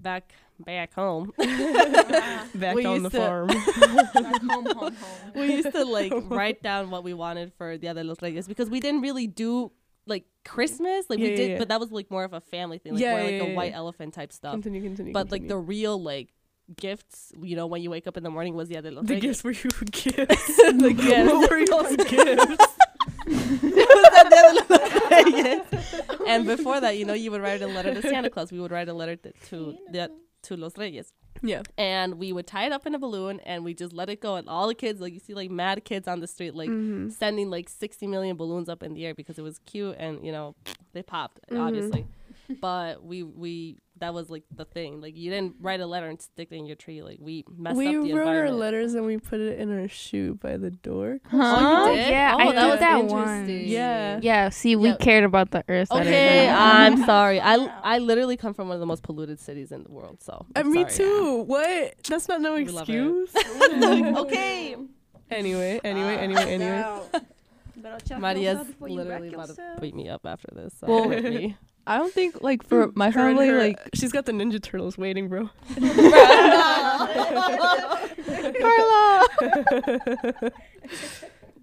[0.00, 1.32] back, back home.
[2.54, 3.48] Back we on the to- farm.
[4.50, 4.94] home, home, home.
[5.34, 8.68] we used to like write down what we wanted for Dia de los Reyes because
[8.70, 9.70] we didn't really do
[10.06, 11.06] like Christmas.
[11.08, 11.58] Like Yeah, we did, yeah.
[11.58, 12.94] but that was like more of a family thing.
[12.94, 14.52] Like Yeah, more like yeah, a yeah, white elephant type stuff.
[14.54, 15.12] continue, continue.
[15.12, 16.32] But like the real like
[16.76, 19.14] gifts, you know, when you wake up in the morning was Dia de los the
[19.14, 19.22] Reyes.
[19.22, 20.56] gifts were you gifts.
[20.56, 21.32] the gifts.
[21.32, 22.66] What were y'all's gifts?
[26.26, 28.50] and before that, you know, you would write a letter to Santa Claus.
[28.52, 30.10] We would write a letter to to, the,
[30.42, 31.12] to Los Reyes.
[31.40, 31.62] Yeah.
[31.76, 34.34] and we would tie it up in a balloon and we just let it go
[34.34, 37.12] and all the kids like you see like mad kids on the street like Mhm.
[37.12, 40.32] sending like 60 million balloons up in the air because it was cute and you
[40.32, 40.56] know
[40.94, 41.60] they popped Mhm.
[41.64, 42.06] obviously
[42.60, 46.20] but we we that was like the thing like you didn't write a letter and
[46.20, 48.14] stick it in your tree like we messed we up the environment.
[48.14, 51.18] We wrote our letters and we put it in our shoe by the door.
[51.32, 52.10] oh, you did?
[52.10, 53.08] Yeah, oh, I that was that interesting.
[53.16, 53.48] once.
[53.50, 54.20] Yeah.
[54.22, 54.96] Yeah, see, we Yeah.
[54.96, 55.90] cared about the earth.
[55.90, 56.48] Okay.
[56.48, 57.40] I'm sorry.
[57.40, 60.46] I I literally come from one of the most polluted cities in the world, so
[60.54, 60.92] Uh, I'm me sorry.
[60.94, 61.42] too.
[61.46, 61.94] What?
[62.08, 63.30] That's not no We excuse.
[63.36, 64.76] okay,
[65.30, 66.84] anyway, anyway, anyway, anyway.
[68.18, 70.74] Maria's literally about to beat me up after this.
[70.80, 71.56] So Well, me.
[71.88, 74.98] I don't think like for my Her family her- like she's got the Ninja Turtles
[74.98, 75.48] waiting, bro.
[78.60, 79.26] Karla.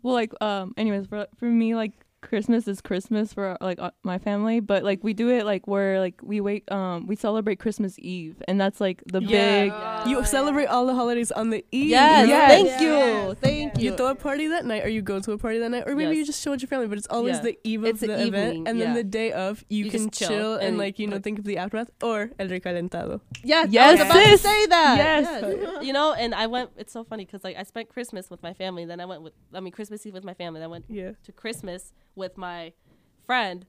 [0.01, 1.91] well like um anyways for for me like
[2.30, 5.99] Christmas is Christmas for like uh, my family, but like we do it like where
[5.99, 10.01] like we wait um we celebrate Christmas Eve and that's like the Yeah.
[10.03, 11.89] big You celebrate all the holidays on the eve.
[11.89, 12.49] Yes, Yes.
[12.51, 13.91] thank you, thank you.
[13.91, 15.95] You throw a party that night, or you go to a party that night, or
[15.95, 16.17] maybe Yes.
[16.17, 16.88] you just chill with your family.
[16.88, 17.41] But it's always Yeah.
[17.43, 19.01] the eve It's of the the, event, evening, and then yeah.
[19.01, 21.45] the day of, you, You can chill chill, and, and, like you know think of
[21.45, 23.21] the aftermath or el recalentado.
[23.43, 24.97] Yeah, Yes, I was about to say that.
[24.97, 25.23] Yes.
[25.43, 25.86] Yes.
[25.86, 26.71] you know, and I went.
[26.78, 29.34] It's so funny because like I spent Christmas with my family, then I went with.
[29.53, 30.59] I mean, Christmas Eve with my family.
[30.59, 31.11] Then I went Yeah.
[31.23, 32.74] to Christmas with my
[33.26, 33.66] friend,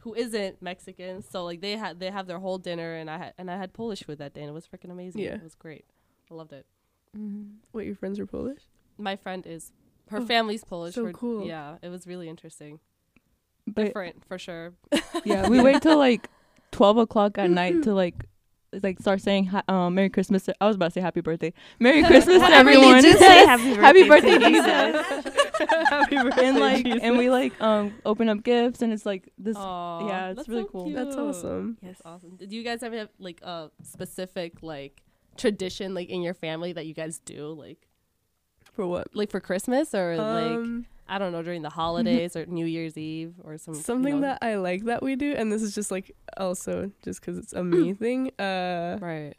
[0.00, 1.22] who isn't Mexican.
[1.22, 3.72] So like they had they have their whole dinner, and I had and I had
[3.72, 5.22] Polish food that day, and it was freaking amazing.
[5.22, 5.34] Yeah.
[5.34, 5.84] it was great.
[6.30, 6.66] I loved it.
[7.72, 8.60] Wait, your friends are Polish?
[8.98, 9.72] My friend is.
[10.10, 10.94] Her Oh, family's Polish.
[10.94, 11.46] so her- cool.
[11.46, 12.80] Yeah, it was really interesting.
[13.66, 14.72] but Different for sure.
[15.24, 16.28] yeah we wait till like
[16.72, 18.14] 12 o'clock at night to like
[18.82, 20.48] like start saying ha- um, Merry Christmas.
[20.60, 21.52] I was about to say Happy Birthday.
[21.80, 23.02] Merry Christmas to everyone.
[23.02, 25.49] do say happy Happy birthday birthday, to Jesus.
[25.68, 27.00] Happy birthday, and like Jesus.
[27.02, 29.56] and we like um open up gifts and it's like this.
[29.56, 30.84] Aw, yeah, it's that's really so cool.
[30.84, 30.96] cute.
[30.96, 31.78] That's awesome.
[31.82, 32.36] That's awesome.
[32.36, 35.02] Did you guys ever have like a specific like
[35.36, 37.86] tradition like in your family that you guys do like
[38.72, 39.14] For what?
[39.14, 42.96] like for Christmas or like Um, I don't know during the holidays or New Year's
[42.98, 45.74] Eve or some you something know- that I like that we do, and this is
[45.74, 48.30] just like also just because it's a me thing.
[48.38, 49.34] Uh, right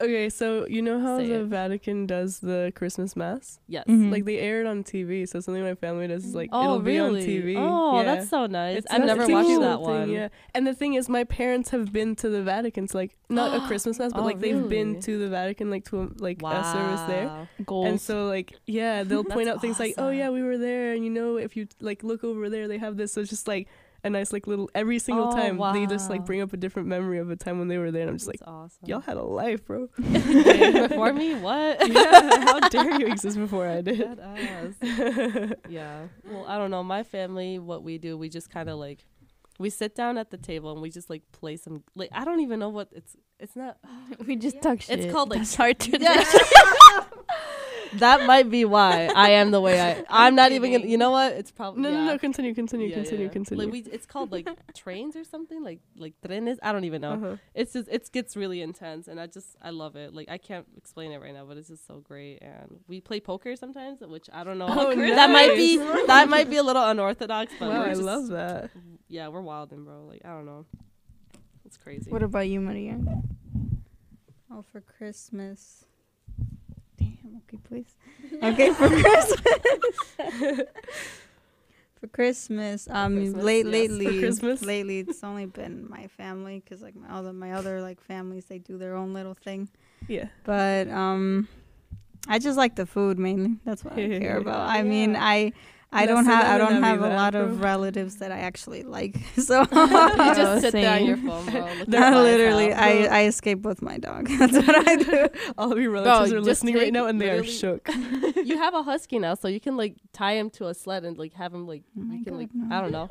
[0.00, 1.46] Okay, so you know how Say the it.
[1.46, 3.58] Vatican does the Christmas mass?
[3.66, 3.84] Yes.
[3.88, 4.12] Mhm.
[4.12, 6.82] Like they air it on TV, so something my family does is like Oh, it'll
[6.82, 7.26] really?
[7.26, 7.54] be on TV.
[7.58, 8.04] Oh, yeah.
[8.04, 8.78] that's so nice.
[8.78, 10.10] It's I've never it's watched cool that thing, one.
[10.10, 13.56] Yeah, and the thing is, my parents have been to the Vatican, so like not
[13.56, 16.40] a Christmas mass, but Oh, like they've been to the Vatican, like to a, like
[16.44, 17.26] a service there.
[17.26, 17.48] Wow.
[17.66, 17.86] Goals.
[17.88, 20.92] And so like yeah, they'll point That's out things like, oh yeah, we were there,
[20.92, 23.12] and you know if you like look over there, they have this.
[23.12, 23.66] So it's just like
[24.04, 26.88] a nice like little every single Oh, time they just like bring up a different
[26.88, 28.78] memory of a time when they were there, and I'm just like, awesome.
[28.86, 29.88] y'all had a life, bro.
[29.96, 31.88] before me, what?
[31.88, 34.18] yeah, how dare you exist before I did?
[35.68, 36.06] Yeah.
[36.24, 36.82] Well, I don't know.
[36.82, 39.04] My family, what we do, we just kind of like,
[39.58, 41.82] we sit down at the table and we just like play some.
[41.96, 43.16] Like I don't even know what it's.
[43.40, 43.78] It's not.
[44.26, 45.00] we just talk shit.
[45.00, 45.40] It's called like.
[45.40, 46.06] That's our tradition.
[46.08, 47.04] Yeah.
[47.94, 50.04] That might be why I am the way I.
[50.08, 50.86] I'm not even gonna.
[50.86, 51.32] You know what?
[51.32, 51.82] It's probably.
[51.82, 51.96] No, yeah.
[51.96, 52.18] no, no.
[52.18, 53.32] Continue, continue, Yeah, continue, yeah.
[53.32, 53.64] continue.
[53.64, 56.58] Like we, it's called like trains or something, like like trenes.
[56.62, 57.12] I don't even know.
[57.12, 57.36] uh-huh.
[57.54, 60.14] It's just it gets really intense, and I just I love it.
[60.14, 62.38] Like I can't explain it right now, but it's just so great.
[62.42, 64.66] And we play poker sometimes, which I don't know.
[64.68, 65.76] Oh, that might be
[66.06, 68.70] that might be a little unorthodox, but Wow, I just- love that.
[69.08, 70.04] Yeah, we're wilding, bro.
[70.06, 70.66] Like I don't know.
[71.64, 72.10] It's crazy.
[72.10, 72.98] What about you, Maria?
[74.50, 75.84] Oh, for Christmas.
[77.36, 77.94] Okay, please.
[78.42, 80.60] Okay, for Christmas.
[82.00, 83.72] for Christmas, um, Christmas, late yes.
[83.72, 84.62] lately, For Christmas?
[84.62, 88.58] lately, it's only been my family because like my other my other like families, they
[88.58, 89.68] do their own little thing.
[90.06, 90.28] Yeah.
[90.44, 91.48] But um,
[92.28, 93.56] I just like the food mainly.
[93.64, 94.68] That's what I care about.
[94.68, 95.52] I mean, I.
[95.90, 99.60] I don't have I don't have a lot of relatives that I actually like, so
[99.72, 101.60] you just sit there on your phone, bro.
[101.64, 102.82] looking They're at I my literally house.
[102.82, 104.28] I, I escape with my dog.
[104.28, 105.28] That's what I do.
[105.56, 107.88] All of your relatives Bro, are listening right now, and they are shook.
[108.36, 111.16] you have a husky now, so you can like tie him to a sled and
[111.16, 112.76] like have him like Oh my you can God, like no.
[112.76, 113.08] I don't know.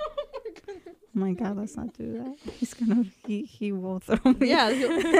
[0.69, 2.53] Oh my god, let's not do that.
[2.59, 4.49] He's gonna he he will throw me.
[4.49, 4.69] yeah,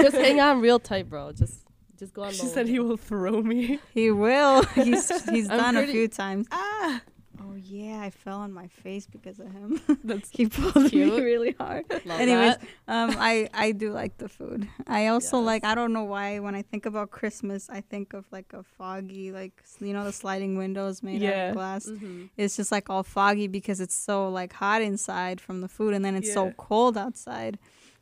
[0.04, 1.32] just hang on real tight, bro.
[1.32, 1.66] Just
[1.98, 2.32] just go on.
[2.34, 3.80] She said he will throw me.
[3.96, 4.62] He will.
[4.76, 6.46] He's he's I'm done a few times.
[6.52, 7.02] Ah,
[7.60, 9.82] yeah, I fell on my face because of him.
[10.04, 11.86] that's he pulled me really hard.
[12.06, 12.62] Love Anyways, that.
[12.88, 14.68] Um, I I do like the food.
[14.88, 15.46] I also Yes.
[15.46, 15.66] like.
[15.66, 19.32] I don't know why when I think about Christmas, I think of like a foggy,
[19.32, 21.86] like you know, the sliding windows made out of glass.
[21.88, 22.30] Mhm.
[22.38, 26.04] It's just like all foggy because it's so like hot inside from the food, and
[26.06, 27.58] then it's so cold outside.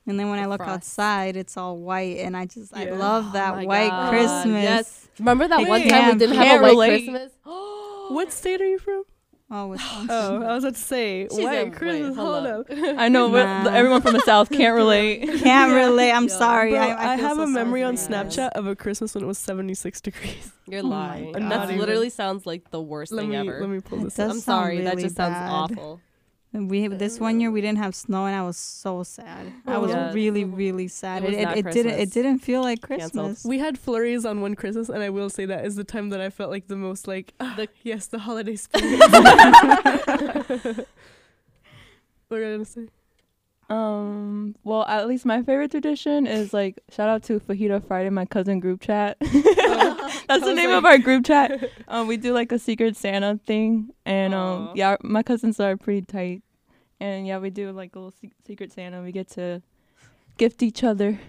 [0.07, 0.71] And then when I look frost.
[0.99, 4.63] outside, it's all white, and I just I love Oh that my white God, Christmas.
[4.63, 5.07] yes.
[5.17, 5.89] Remember that one Wait.
[5.89, 6.89] time we didn't can't have a white relate.
[7.05, 7.31] Christmas?
[8.09, 9.03] what state are you from?
[9.51, 10.07] Oh, Wisconsin.
[10.09, 12.15] Oh, I was about to say She's white in- wait, Christmas.
[12.15, 12.69] hold hold up.
[12.71, 12.77] up.
[12.97, 13.69] I know, but Nah.
[13.71, 15.21] everyone from the South can't relate.
[15.43, 16.11] Can't relate.
[16.11, 16.29] I'm Yeah.
[16.37, 16.71] sorry.
[16.71, 18.35] Bro, I, I, I, have so a memory on for you guys.
[18.35, 20.51] Snapchat of a Christmas when it was 76 degrees.
[20.67, 21.31] You're Oh lying.
[21.33, 21.51] God.
[21.51, 23.59] That literally sounds like the worst Let thing me ever.
[23.61, 24.25] let me pull this up.
[24.25, 24.81] I'm sound sorry.
[24.81, 25.49] that really just sounds bad.
[25.51, 26.01] awful.
[26.55, 29.51] And we this one year we didn't have snow, and I was so sad.
[29.67, 30.13] I was Yes.
[30.15, 31.23] really, really sad.
[31.25, 33.11] It It it, it didn't it didn't feel like Canceled.
[33.11, 33.43] Christmas.
[33.43, 36.21] We had flurries on one Christmas, and I will say that is the time that
[36.21, 38.99] I felt like the most like, ah, The- yes, the holiday spirit.
[42.29, 42.87] what are you gonna say?
[43.69, 48.25] Um, well, at least my favorite tradition is like shout out to Fajita Friday, my
[48.25, 49.17] cousin group chat.
[49.21, 51.69] That's the name like- of our group chat.
[51.87, 54.37] Um, we do like a secret Santa thing, and Aw.
[54.69, 56.43] um, yeah, my cousins are pretty tight,
[56.99, 59.01] and yeah, we do like a little se- secret Santa.
[59.01, 59.61] We get to
[60.37, 61.19] gift each other.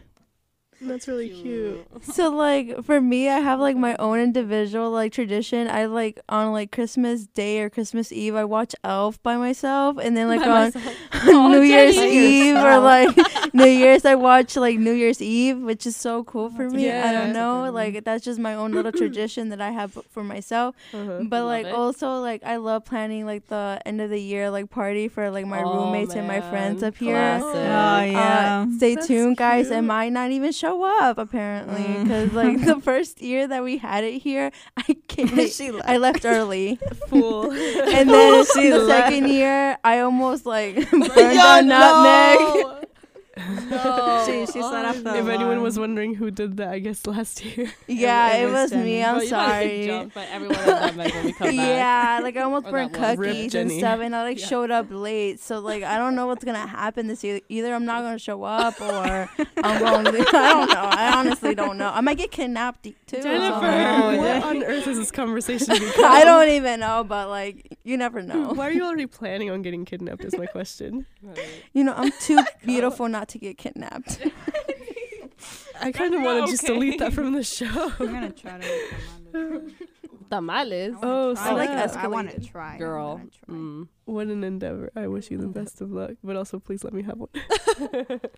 [0.78, 1.87] That's really cute.
[2.03, 5.68] So like for me, I have like my own individual like tradition.
[5.68, 10.14] I like on like Christmas Day or Christmas Eve, I watch Elf by myself, and
[10.14, 10.95] then like By on myself.
[11.27, 13.16] New Year's Eve or like
[13.55, 16.91] New Year's, I watch like New Year's Eve, which is so cool for me.
[16.91, 19.70] I don't know, That's a good like that's just my own little tradition that I
[19.70, 20.74] have for myself.
[20.93, 21.20] Uh-huh.
[21.24, 21.74] But like it.
[21.74, 25.47] also like I love planning like the end of the year like party for like
[25.47, 26.89] my Oh, roommates and my friends man.
[26.89, 27.14] up here.
[27.14, 27.47] Classic.
[27.55, 28.66] Oh Uh, yeah.
[28.77, 29.66] stay That's tuned, guys.
[29.68, 29.79] cute.
[29.79, 32.03] It might not even show up apparently Mm.
[32.05, 35.29] because like the first year that we had it here, I came.
[35.49, 35.89] she left.
[35.89, 37.51] I left early, Fool.
[37.53, 39.09] and then She the left.
[39.09, 40.77] second year, I almost like
[41.17, 42.86] Yeah, a nutmeg.
[43.37, 44.22] No.
[44.26, 47.07] She- she set up Oh, the if anyone was wondering who did that, I guess
[47.07, 47.70] last year.
[47.87, 48.84] Yeah, It it, was was Jenny.
[48.84, 49.05] me.
[49.05, 49.87] I'm you gotta get sorry.
[49.87, 51.55] jumped by everyone at when we come back.
[51.55, 53.18] Yeah, like I almost Or burnt that one.
[53.18, 54.47] Rip cookies and stuff, and I like Yeah.
[54.47, 55.41] showed up late.
[55.41, 57.41] So like I don't know what's gonna happen this year.
[57.49, 59.28] Either I'm not gonna show up, or
[59.62, 60.05] I'm going.
[60.07, 60.89] To, I don't know.
[60.91, 61.91] I honestly don't know.
[61.95, 62.95] I might get kidnapped too.
[63.07, 66.05] Jennifer, Oh, what on earth is this conversation become?
[66.05, 68.53] I don't even know, but like you never know.
[68.55, 70.24] Why are you already planning on getting kidnapped?
[70.24, 71.07] Is my question.
[71.22, 71.39] Right.
[71.74, 74.20] You know, I'm too oh beautiful not to get kidnapped.
[75.81, 76.72] I kind of want to just Okay.
[76.74, 77.93] delete that from the show.
[78.01, 78.59] I'm gonna try to.
[78.59, 79.62] make them under-
[80.31, 80.97] Tamales.
[81.03, 82.05] Oh, I like snap.
[82.05, 82.79] I want to try.
[82.79, 83.18] Girl.
[83.45, 83.55] try.
[83.55, 83.87] Mm.
[84.07, 84.91] What an endeavor.
[84.97, 87.29] I wish you the best of luck, but also please let me have one.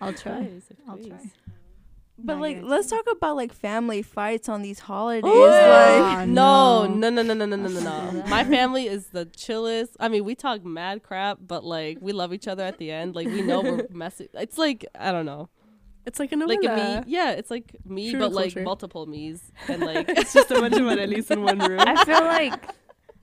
[0.01, 0.51] I'll try.
[0.89, 1.19] I'll try.
[2.19, 5.31] But I like, let's talk about like family fights on these holidays.
[5.31, 5.47] Ooh.
[5.47, 7.11] Like, no, no.
[7.11, 8.25] no, no, no, no, no, no, no, no.
[8.27, 9.97] My family is the chillest.
[10.01, 13.15] I mean, we talk mad crap, but like we love each other at the end.
[13.15, 14.29] Like we know we're messy.
[14.35, 15.49] It's like I don't know,
[16.07, 17.13] It's like a like a me.
[17.13, 20.75] Yeah, it's like me, True but like multiple me's, and like it's just a bunch
[20.75, 21.81] of Arelis in one room.
[21.81, 22.75] I feel like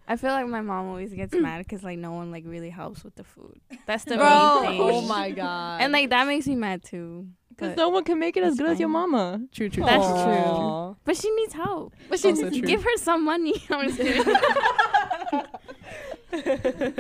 [0.08, 3.04] I feel like my mom always gets mad because like no one like really helps
[3.04, 3.60] with the food.
[3.86, 4.62] That's the bro.
[4.62, 4.82] main thing.
[4.82, 5.82] Oh my god.
[5.82, 7.28] And like that makes me mad too.
[7.56, 9.42] Because no one can make it as it's good as your mama.
[9.54, 9.84] True, true.
[9.86, 10.56] That's true.
[10.56, 10.98] true.
[11.06, 11.94] But she needs help.
[12.10, 12.62] But she- she Also true.
[12.62, 13.54] give her some money.
[13.70, 14.36] I'm just kidding.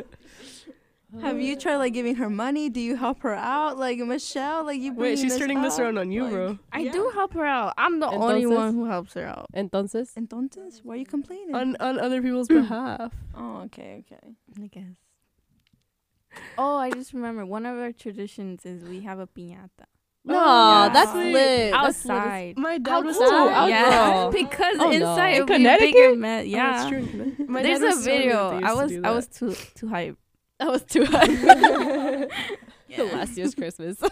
[1.22, 2.70] have you tried like giving her money?
[2.70, 3.78] Do you help her out?
[3.78, 4.92] Like Michel, like you.
[4.92, 6.60] Wait, bringing she's turning this around on you, Like, bro.
[6.72, 7.74] I do help her out.
[7.78, 9.48] I'm the only one who helps her out.
[9.56, 11.56] Entonces, Entonces, why are you complaining?
[11.56, 13.14] On on other people's behalf.
[13.36, 14.36] oh, okay, okay.
[14.62, 14.98] I guess.
[16.58, 19.88] Oh, I just remember one of our traditions is we have a piñata
[20.28, 20.90] Oh, no, yeah.
[20.90, 21.34] that's Sweet.
[21.34, 21.72] lit.
[21.72, 22.58] That's lit outside.
[22.58, 23.66] My dad was Outside?
[23.66, 23.70] too.
[23.70, 24.92] yeah, because Oh, no.
[24.92, 25.94] inside In it'll be a Connecticut?
[25.94, 26.42] bigger mess.
[26.44, 27.46] Oh, Yeah, that's true.
[27.48, 28.50] My there's dad a was telling me that video.
[28.50, 30.18] they I used to was I was too too hype.
[30.60, 31.06] That was too
[32.96, 33.04] high.
[33.14, 33.98] Last year's Christmas.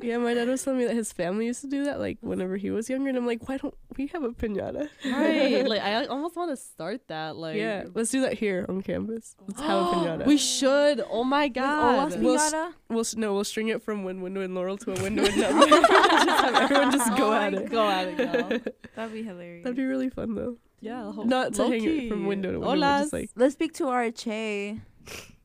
[0.00, 2.56] Yeah, my dad was telling me that his family used to do that, like whenever
[2.56, 4.88] he was younger, and I'm like, why don't we have a pinata?
[5.04, 5.66] right.
[5.68, 7.36] Like I almost want to start that.
[7.36, 9.34] Like yeah, let's do that here on campus.
[9.46, 10.26] Let's have a pinata.
[10.26, 11.02] We should.
[11.10, 12.14] Oh my god.
[12.20, 12.72] We'll piñata?
[12.88, 15.68] We'll no, we'll string it from one window in Laurel to a window in Dublin.
[15.68, 17.70] just have everyone just go Oh at it.
[17.70, 18.60] Go at it, girl.
[18.94, 19.64] That'd be hilarious.
[19.64, 20.56] That'd be really fun though.
[20.80, 21.12] Yeah.
[21.12, 23.84] ho- Not to hang it from window to window, but just like Let's speak to
[23.84, 24.80] RHA.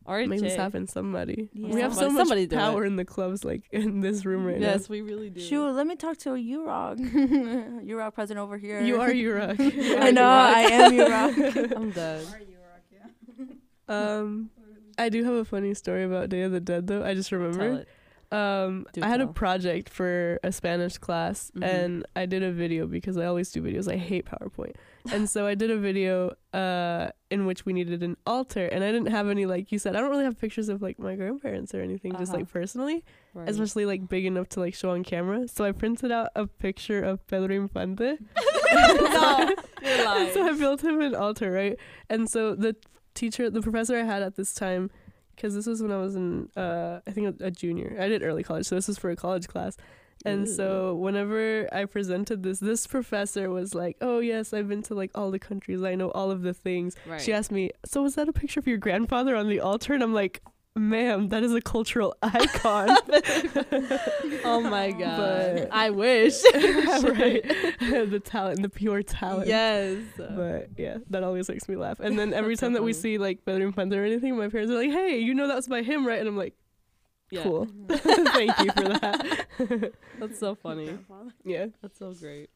[0.05, 0.85] All right, make this happen.
[0.87, 1.49] Somebody.
[1.53, 1.73] Yeah.
[1.73, 4.45] We have so Somebody- much somebody do power in the clubs, like in this room
[4.45, 4.67] right now.
[4.67, 5.39] Yes, we really do.
[5.39, 6.99] Shoot, let me talk to Urog.
[7.85, 8.81] Urog president over here.
[8.81, 9.59] You are Uruk.
[9.59, 11.75] I know, I am Urog.
[11.75, 12.25] I'm done.
[13.87, 14.49] Um,
[14.97, 17.03] I do have a funny story about Day of the Dead though.
[17.03, 17.85] I just Tell remembered.
[18.31, 21.63] Um, Do I had a project for a Spanish class, Mhm.
[21.63, 23.91] and I did a video because I always do videos.
[23.91, 24.73] I hate PowerPoint,
[25.11, 28.91] and so I did a video uh, in which we needed an altar, and I
[28.91, 29.95] didn't have any like you said.
[29.95, 32.37] I don't really have pictures of like my grandparents or anything, just Uh-huh.
[32.39, 33.49] like personally, Right.
[33.49, 35.47] especially like big enough to like show on camera.
[35.47, 38.17] So I printed out a picture of Pedro Infante.
[38.73, 39.49] no,
[39.81, 40.31] you're lying.
[40.33, 41.77] so I built him an altar, right?
[42.09, 42.75] And so the
[43.13, 44.89] teacher, the professor I had at this time,
[45.35, 47.97] because this was when I was in, uh, I think a, a junior.
[47.99, 49.75] I did early college, so this was for a college class.
[50.25, 54.93] And so whenever I presented this, this professor was like, "Oh yes, I've been to
[54.95, 55.83] like all the countries.
[55.83, 57.21] I know all of the things." Right.
[57.21, 60.01] She asked me, "So was that a picture of your grandfather on the altar?" And
[60.03, 60.41] I'm like,
[60.75, 62.89] "Ma'am, that is a cultural icon."
[64.45, 65.55] oh my god.
[65.55, 66.41] But- I wish.
[66.53, 67.43] right?
[67.79, 69.47] the talent, the pure talent.
[69.47, 69.97] yes.
[70.17, 71.99] But yeah, that always makes me laugh.
[71.99, 74.75] And then every time that we see like Pedro Infante or anything, my parents are
[74.77, 76.53] like, "Hey, you know that's by him, right?" And I'm like,
[77.33, 77.43] Yeah.
[77.43, 78.27] "Cool, mm-hmm.
[78.37, 80.97] thank you for that." That's so funny.
[81.43, 81.67] yeah.
[81.81, 82.49] That's so great.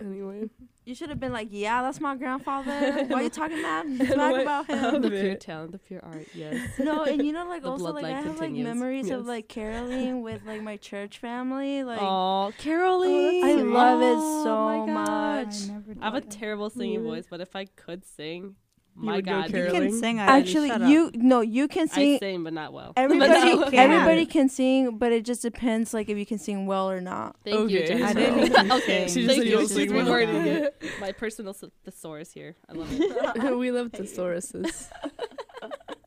[0.00, 0.48] Anyway,
[0.86, 3.04] You should have been like, yeah, that's my grandfather.
[3.08, 5.02] Why are you talking mad And smack what- about him?
[5.02, 6.26] The pure talent, the pure art.
[6.34, 6.70] Yes.
[6.78, 8.64] no, and you know, like The also like I bloodline have like continues.
[8.66, 9.18] memories Yes.
[9.18, 11.84] of like caroling with like my church family.
[11.84, 13.42] Like Oh, Carolee.
[13.44, 15.46] I love it Oh so my much.
[15.48, 15.66] gosh.
[15.66, 16.30] never I have a did.
[16.30, 17.10] terrible singing Yeah.
[17.10, 18.54] voice, but if I could sing, You
[19.00, 20.20] my would go God, You can sing.
[20.20, 20.88] Eileen, Actually, shut up.
[20.90, 22.18] you no, you can I sing.
[22.18, 22.92] sing, but not well.
[22.96, 23.74] Everybody, you can.
[23.74, 27.36] everybody can sing, but it just depends like if you can sing well or not.
[27.44, 27.86] Thank you, Okay.
[27.88, 28.06] Jennifer.
[28.06, 29.08] I didn't okay.
[29.08, 29.60] She just thank you.
[29.60, 30.06] you She's well.
[30.06, 30.82] rewording it.
[31.00, 32.56] My personal thesaurus here.
[32.68, 33.56] I love it.
[33.58, 34.88] we love thesauruses.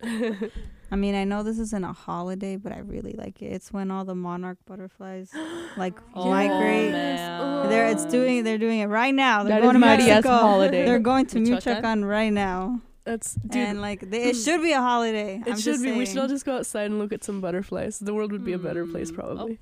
[0.92, 3.48] I mean, I know this isn't a holiday, but I really like it.
[3.48, 5.32] It's when all the monarch butterflies
[5.76, 6.92] like Oh, migrate.
[6.92, 7.70] man.
[7.70, 9.44] They're it's doing they're doing it right now.
[9.44, 10.36] They're That going is to mighty as Mexico.
[10.36, 10.86] holiday.
[10.86, 11.74] They're going to Michoacan?
[11.76, 13.56] Michoacan right now, That's dude.
[13.56, 15.38] and like they, it should be a holiday.
[15.46, 15.92] it I'm should just be.
[15.94, 17.98] We should all just go outside and look at some butterflies.
[18.00, 19.16] The world would be a better place, Hmm.
[19.16, 19.52] probably.
[19.54, 19.60] M-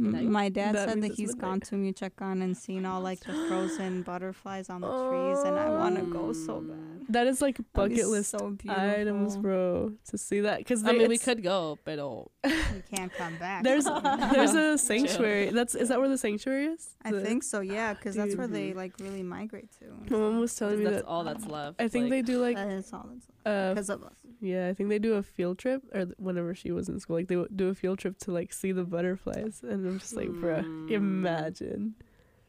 [0.00, 0.22] Nice.
[0.22, 1.42] My dad That said that it's he's midnight.
[1.50, 5.68] gone to Michoacan and seen all like the frozen butterflies on the trees, and I
[5.70, 6.78] want to go so bad.
[7.08, 9.92] That is like That'd bucket list so items, bro.
[10.10, 13.64] To see that, because I mean, we could go, but oh, You can't come back.
[13.64, 13.84] There's
[14.32, 15.50] there's a sanctuary.
[15.50, 16.94] That's is that where the sanctuary is?
[17.02, 19.86] I The- think so, yeah, because that's where they like really migrate to.
[20.14, 21.06] My mom was telling me that's that.
[21.06, 21.80] all that's left.
[21.80, 23.08] I think like, they do like that is all.
[23.10, 24.14] That's uh because of us.
[24.40, 27.16] Yeah I think they do a field trip or th- whenever she was in school
[27.16, 30.14] like they would do a field trip to like see the butterflies and I'm just
[30.16, 30.88] like bruh Hmm.
[30.92, 31.94] imagine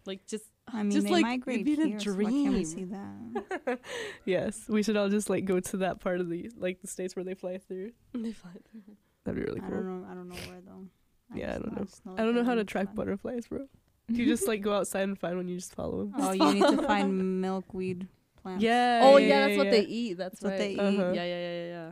[0.06, 2.00] like just I mean, Just, they like, migrate it'd be a here.
[2.00, 3.80] So can't we see that?
[4.26, 7.16] yes we should all just like go to that part of the like the states
[7.16, 8.82] where they fly through they fly through.
[9.26, 9.68] that'd be really cool.
[9.68, 10.08] I cool don't know.
[10.12, 10.86] I don't know where though.
[11.36, 11.84] Yeah, I don't know.
[11.86, 12.94] just I don't know how to track fly.
[12.96, 13.68] butterflies bro
[14.10, 16.62] you just like go outside and find one you just follow them Oh, you need
[16.78, 18.08] to find milkweed
[18.42, 18.64] plants.
[18.64, 20.14] yeah Oh yeah, yeah, that's yeah, what they eat.
[20.18, 20.80] That's, That's what they eat.
[20.80, 21.12] Uh-huh.
[21.14, 21.92] Yeah, yeah, yeah, yeah, yeah.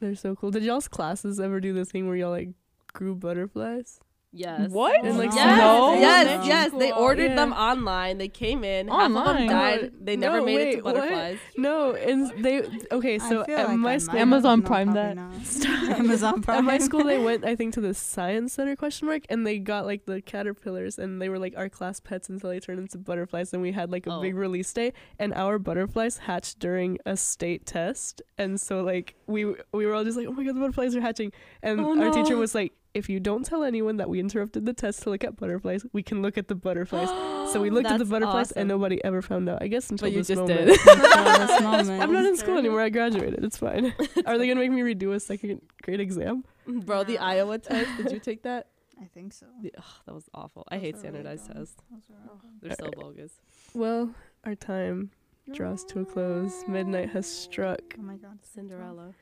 [0.00, 2.50] they're so cool did y'all's classes ever do this thing where y'all like
[2.92, 4.00] grew butterflies
[4.34, 4.70] Yes.
[4.70, 5.04] What?
[5.04, 5.92] In, like, yes, snow?
[5.94, 6.70] yes, Elementary yes.
[6.72, 7.34] They ordered Yeah.
[7.36, 8.16] them online.
[8.16, 8.88] They came in.
[8.88, 9.46] Half of them Online?
[9.48, 9.92] died.
[10.00, 10.94] They never no, made it wait, to what?
[10.94, 11.38] butterflies.
[11.58, 13.18] No, and they okay.
[13.18, 15.18] So at like my school, Amazon Prime that.
[15.98, 16.58] Amazon Prime.
[16.60, 19.58] at my school they went I think to the science center question mark and they
[19.58, 22.96] got like the caterpillars and they were like our class pets until they turned into
[22.98, 24.20] butterflies and we had like a Oh.
[24.22, 29.44] big release day and our butterflies hatched during a state test and so like we
[29.72, 32.10] we were all just like oh my god the butterflies are hatching and Oh, our
[32.10, 35.24] teacher was like if you don't tell anyone that we interrupted the test to look
[35.24, 37.08] at butterflies we can look at the butterflies
[37.52, 38.58] so we looked at the butterflies awesome.
[38.60, 40.66] and nobody ever found out I guess until But you this just moment.
[40.66, 40.78] did.
[40.82, 42.02] This moment.
[42.02, 43.94] I'm not in school anymore I graduated it's fine
[44.26, 47.90] are they gonna make me redo a second grade exam Bro, the Iowa test.
[47.96, 48.68] Did you take that?
[49.02, 49.46] I think so.
[49.62, 50.64] The- ugh, that was awful.
[50.68, 51.74] I hate are really standardized tests.
[51.90, 52.48] Those are awful.
[52.60, 53.32] They're so bogus.
[53.74, 54.14] Well,
[54.44, 55.10] our time
[55.52, 56.62] draws to a close.
[56.68, 57.80] Midnight has struck.
[57.98, 58.38] Oh my god.
[58.54, 59.12] Cinderella.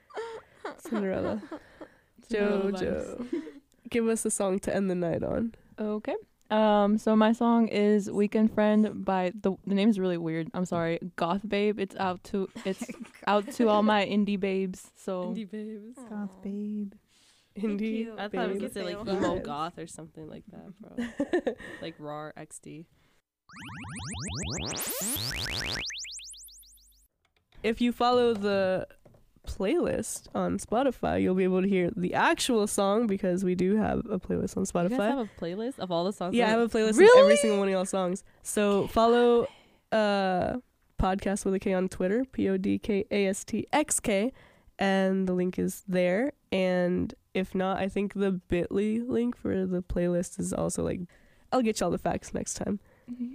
[0.76, 1.40] Cinderella.
[2.28, 3.26] Cinderella Jojo.
[3.90, 5.54] Give us a song to end the night on.
[5.78, 6.14] Okay.
[6.50, 10.48] Um, so my song is "Weekend Friend" by the the is really weird.
[10.52, 11.78] I'm sorry, Goth Babe.
[11.78, 12.84] It's out to it's
[13.26, 14.90] out to all my indie babes.
[14.96, 15.96] So Indie babes.
[16.08, 16.92] Goth babe.
[17.56, 18.10] Indie.
[18.18, 18.62] I thought we babe.
[18.62, 21.54] could say like emo goth or something like that, bro.
[21.82, 22.84] like RAR XD.
[27.62, 28.88] If you follow the
[29.46, 34.00] playlist on Spotify, you'll be able to hear the actual song because we do have
[34.10, 35.08] a playlist on You guys Spotify.
[35.10, 36.34] have a playlist of all the songs.
[36.34, 38.22] Yeah, I have a playlist of every single one of y'all songs.
[38.42, 39.46] So follow
[39.92, 40.58] uh
[41.00, 44.32] podKast with a K on Twitter, P O D K A S T X K,
[44.78, 46.32] and the link is there.
[46.52, 51.00] And if not, I think the Bitly link for the playlist is also like
[51.52, 52.78] I'll get y'all the facts next time.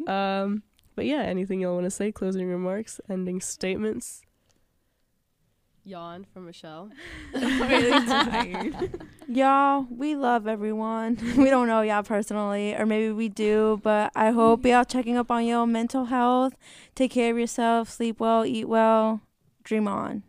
[0.07, 0.63] Um,
[0.95, 2.11] but yeah, anything y'all want to say?
[2.11, 4.21] Closing remarks, ending statements.
[5.85, 6.89] Yawn from Michel.
[9.27, 11.17] Y'all, we love everyone.
[11.37, 15.29] we don't know y'all personally, or maybe we do, but I hope y'all checking up
[15.29, 16.55] on your mental health.
[16.95, 19.21] Take care of yourself, sleep well, eat well,
[19.63, 20.23] dream on.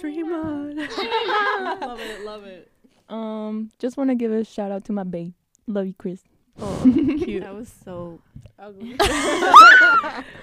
[0.00, 0.76] Dream on.
[0.76, 2.70] love it, love it.
[3.08, 5.32] um, just want to give a shout out to my babe.
[5.68, 6.22] Love you, Chris.
[6.60, 6.82] Oh,
[7.24, 7.42] cute.
[7.42, 8.20] That was so.
[8.58, 8.96] Ugly.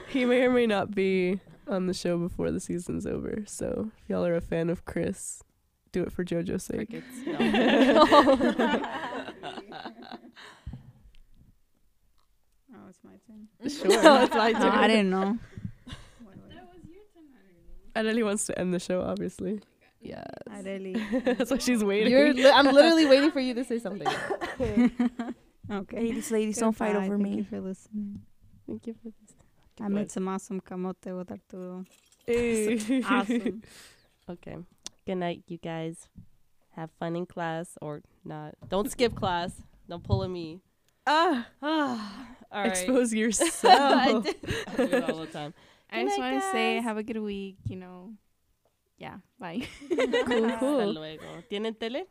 [0.10, 3.44] he may or may not be on the show before the season's over.
[3.46, 5.44] So if y'all are a fan of Chris,
[5.92, 6.90] do it for JoJo's sake.
[6.90, 7.06] Crickets.
[7.26, 8.80] No.
[12.72, 13.48] Oh, it's my turn.
[13.70, 14.04] Sure.
[14.04, 14.72] No, it's my No, turn.
[14.72, 15.38] I didn't know.
[17.96, 19.60] Areli wants to end the show, obviously.
[20.00, 20.24] Yes.
[20.50, 20.94] I really.
[21.26, 22.12] That's why she's waiting.
[22.14, 24.08] You're li- I'm literally waiting for you to say something.
[25.72, 25.98] Okay.
[25.98, 27.08] Ladies, ladies, don't fight Goodbye.
[27.08, 27.44] over Thank you me.
[27.44, 28.22] for listening.
[28.68, 29.29] Thank you for this.
[29.82, 31.86] I made some awesome camote with Arturo.
[32.26, 32.78] Hey.
[33.06, 33.64] Awesome.
[34.30, 34.58] Okay.
[35.06, 36.08] Good night, you guys.
[36.76, 38.56] Have fun in class or not.
[38.70, 39.52] Don't skip class.
[39.88, 40.62] Don't pull a me.
[41.08, 42.72] ah, Ah, all right.
[42.72, 44.24] expose I yourself.
[44.26, 44.36] did.
[44.68, 45.54] I do it all the time.
[45.92, 47.58] I just want to say, have a good week.
[47.68, 48.12] You know.
[49.00, 49.18] Yeah.
[49.40, 49.66] Bye.
[49.90, 51.24] cool, Hasta luego.
[51.50, 52.06] ¿Tienen tele?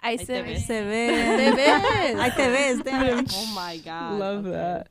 [0.00, 0.44] I Ahí said.
[0.44, 0.66] ves.
[0.66, 1.08] Se ve.
[1.08, 2.16] Te ves.
[2.16, 2.82] Ahí te ves.
[2.84, 3.24] damn.
[3.32, 4.18] Oh my god.
[4.20, 4.50] Love Okay.
[4.52, 4.88] that.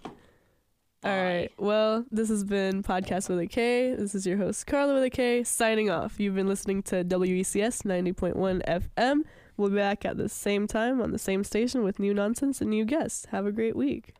[1.04, 1.24] All Bye.
[1.24, 1.52] right.
[1.58, 3.94] Well, this has been podKast with a K.
[3.94, 6.20] This is your host, Karla with a K, signing off.
[6.20, 9.22] You've been listening to WECS 90.1 FM.
[9.58, 12.70] We'll be back at the same time on the same station with new nonsense and
[12.70, 13.26] new guests.
[13.32, 14.14] Have a great week.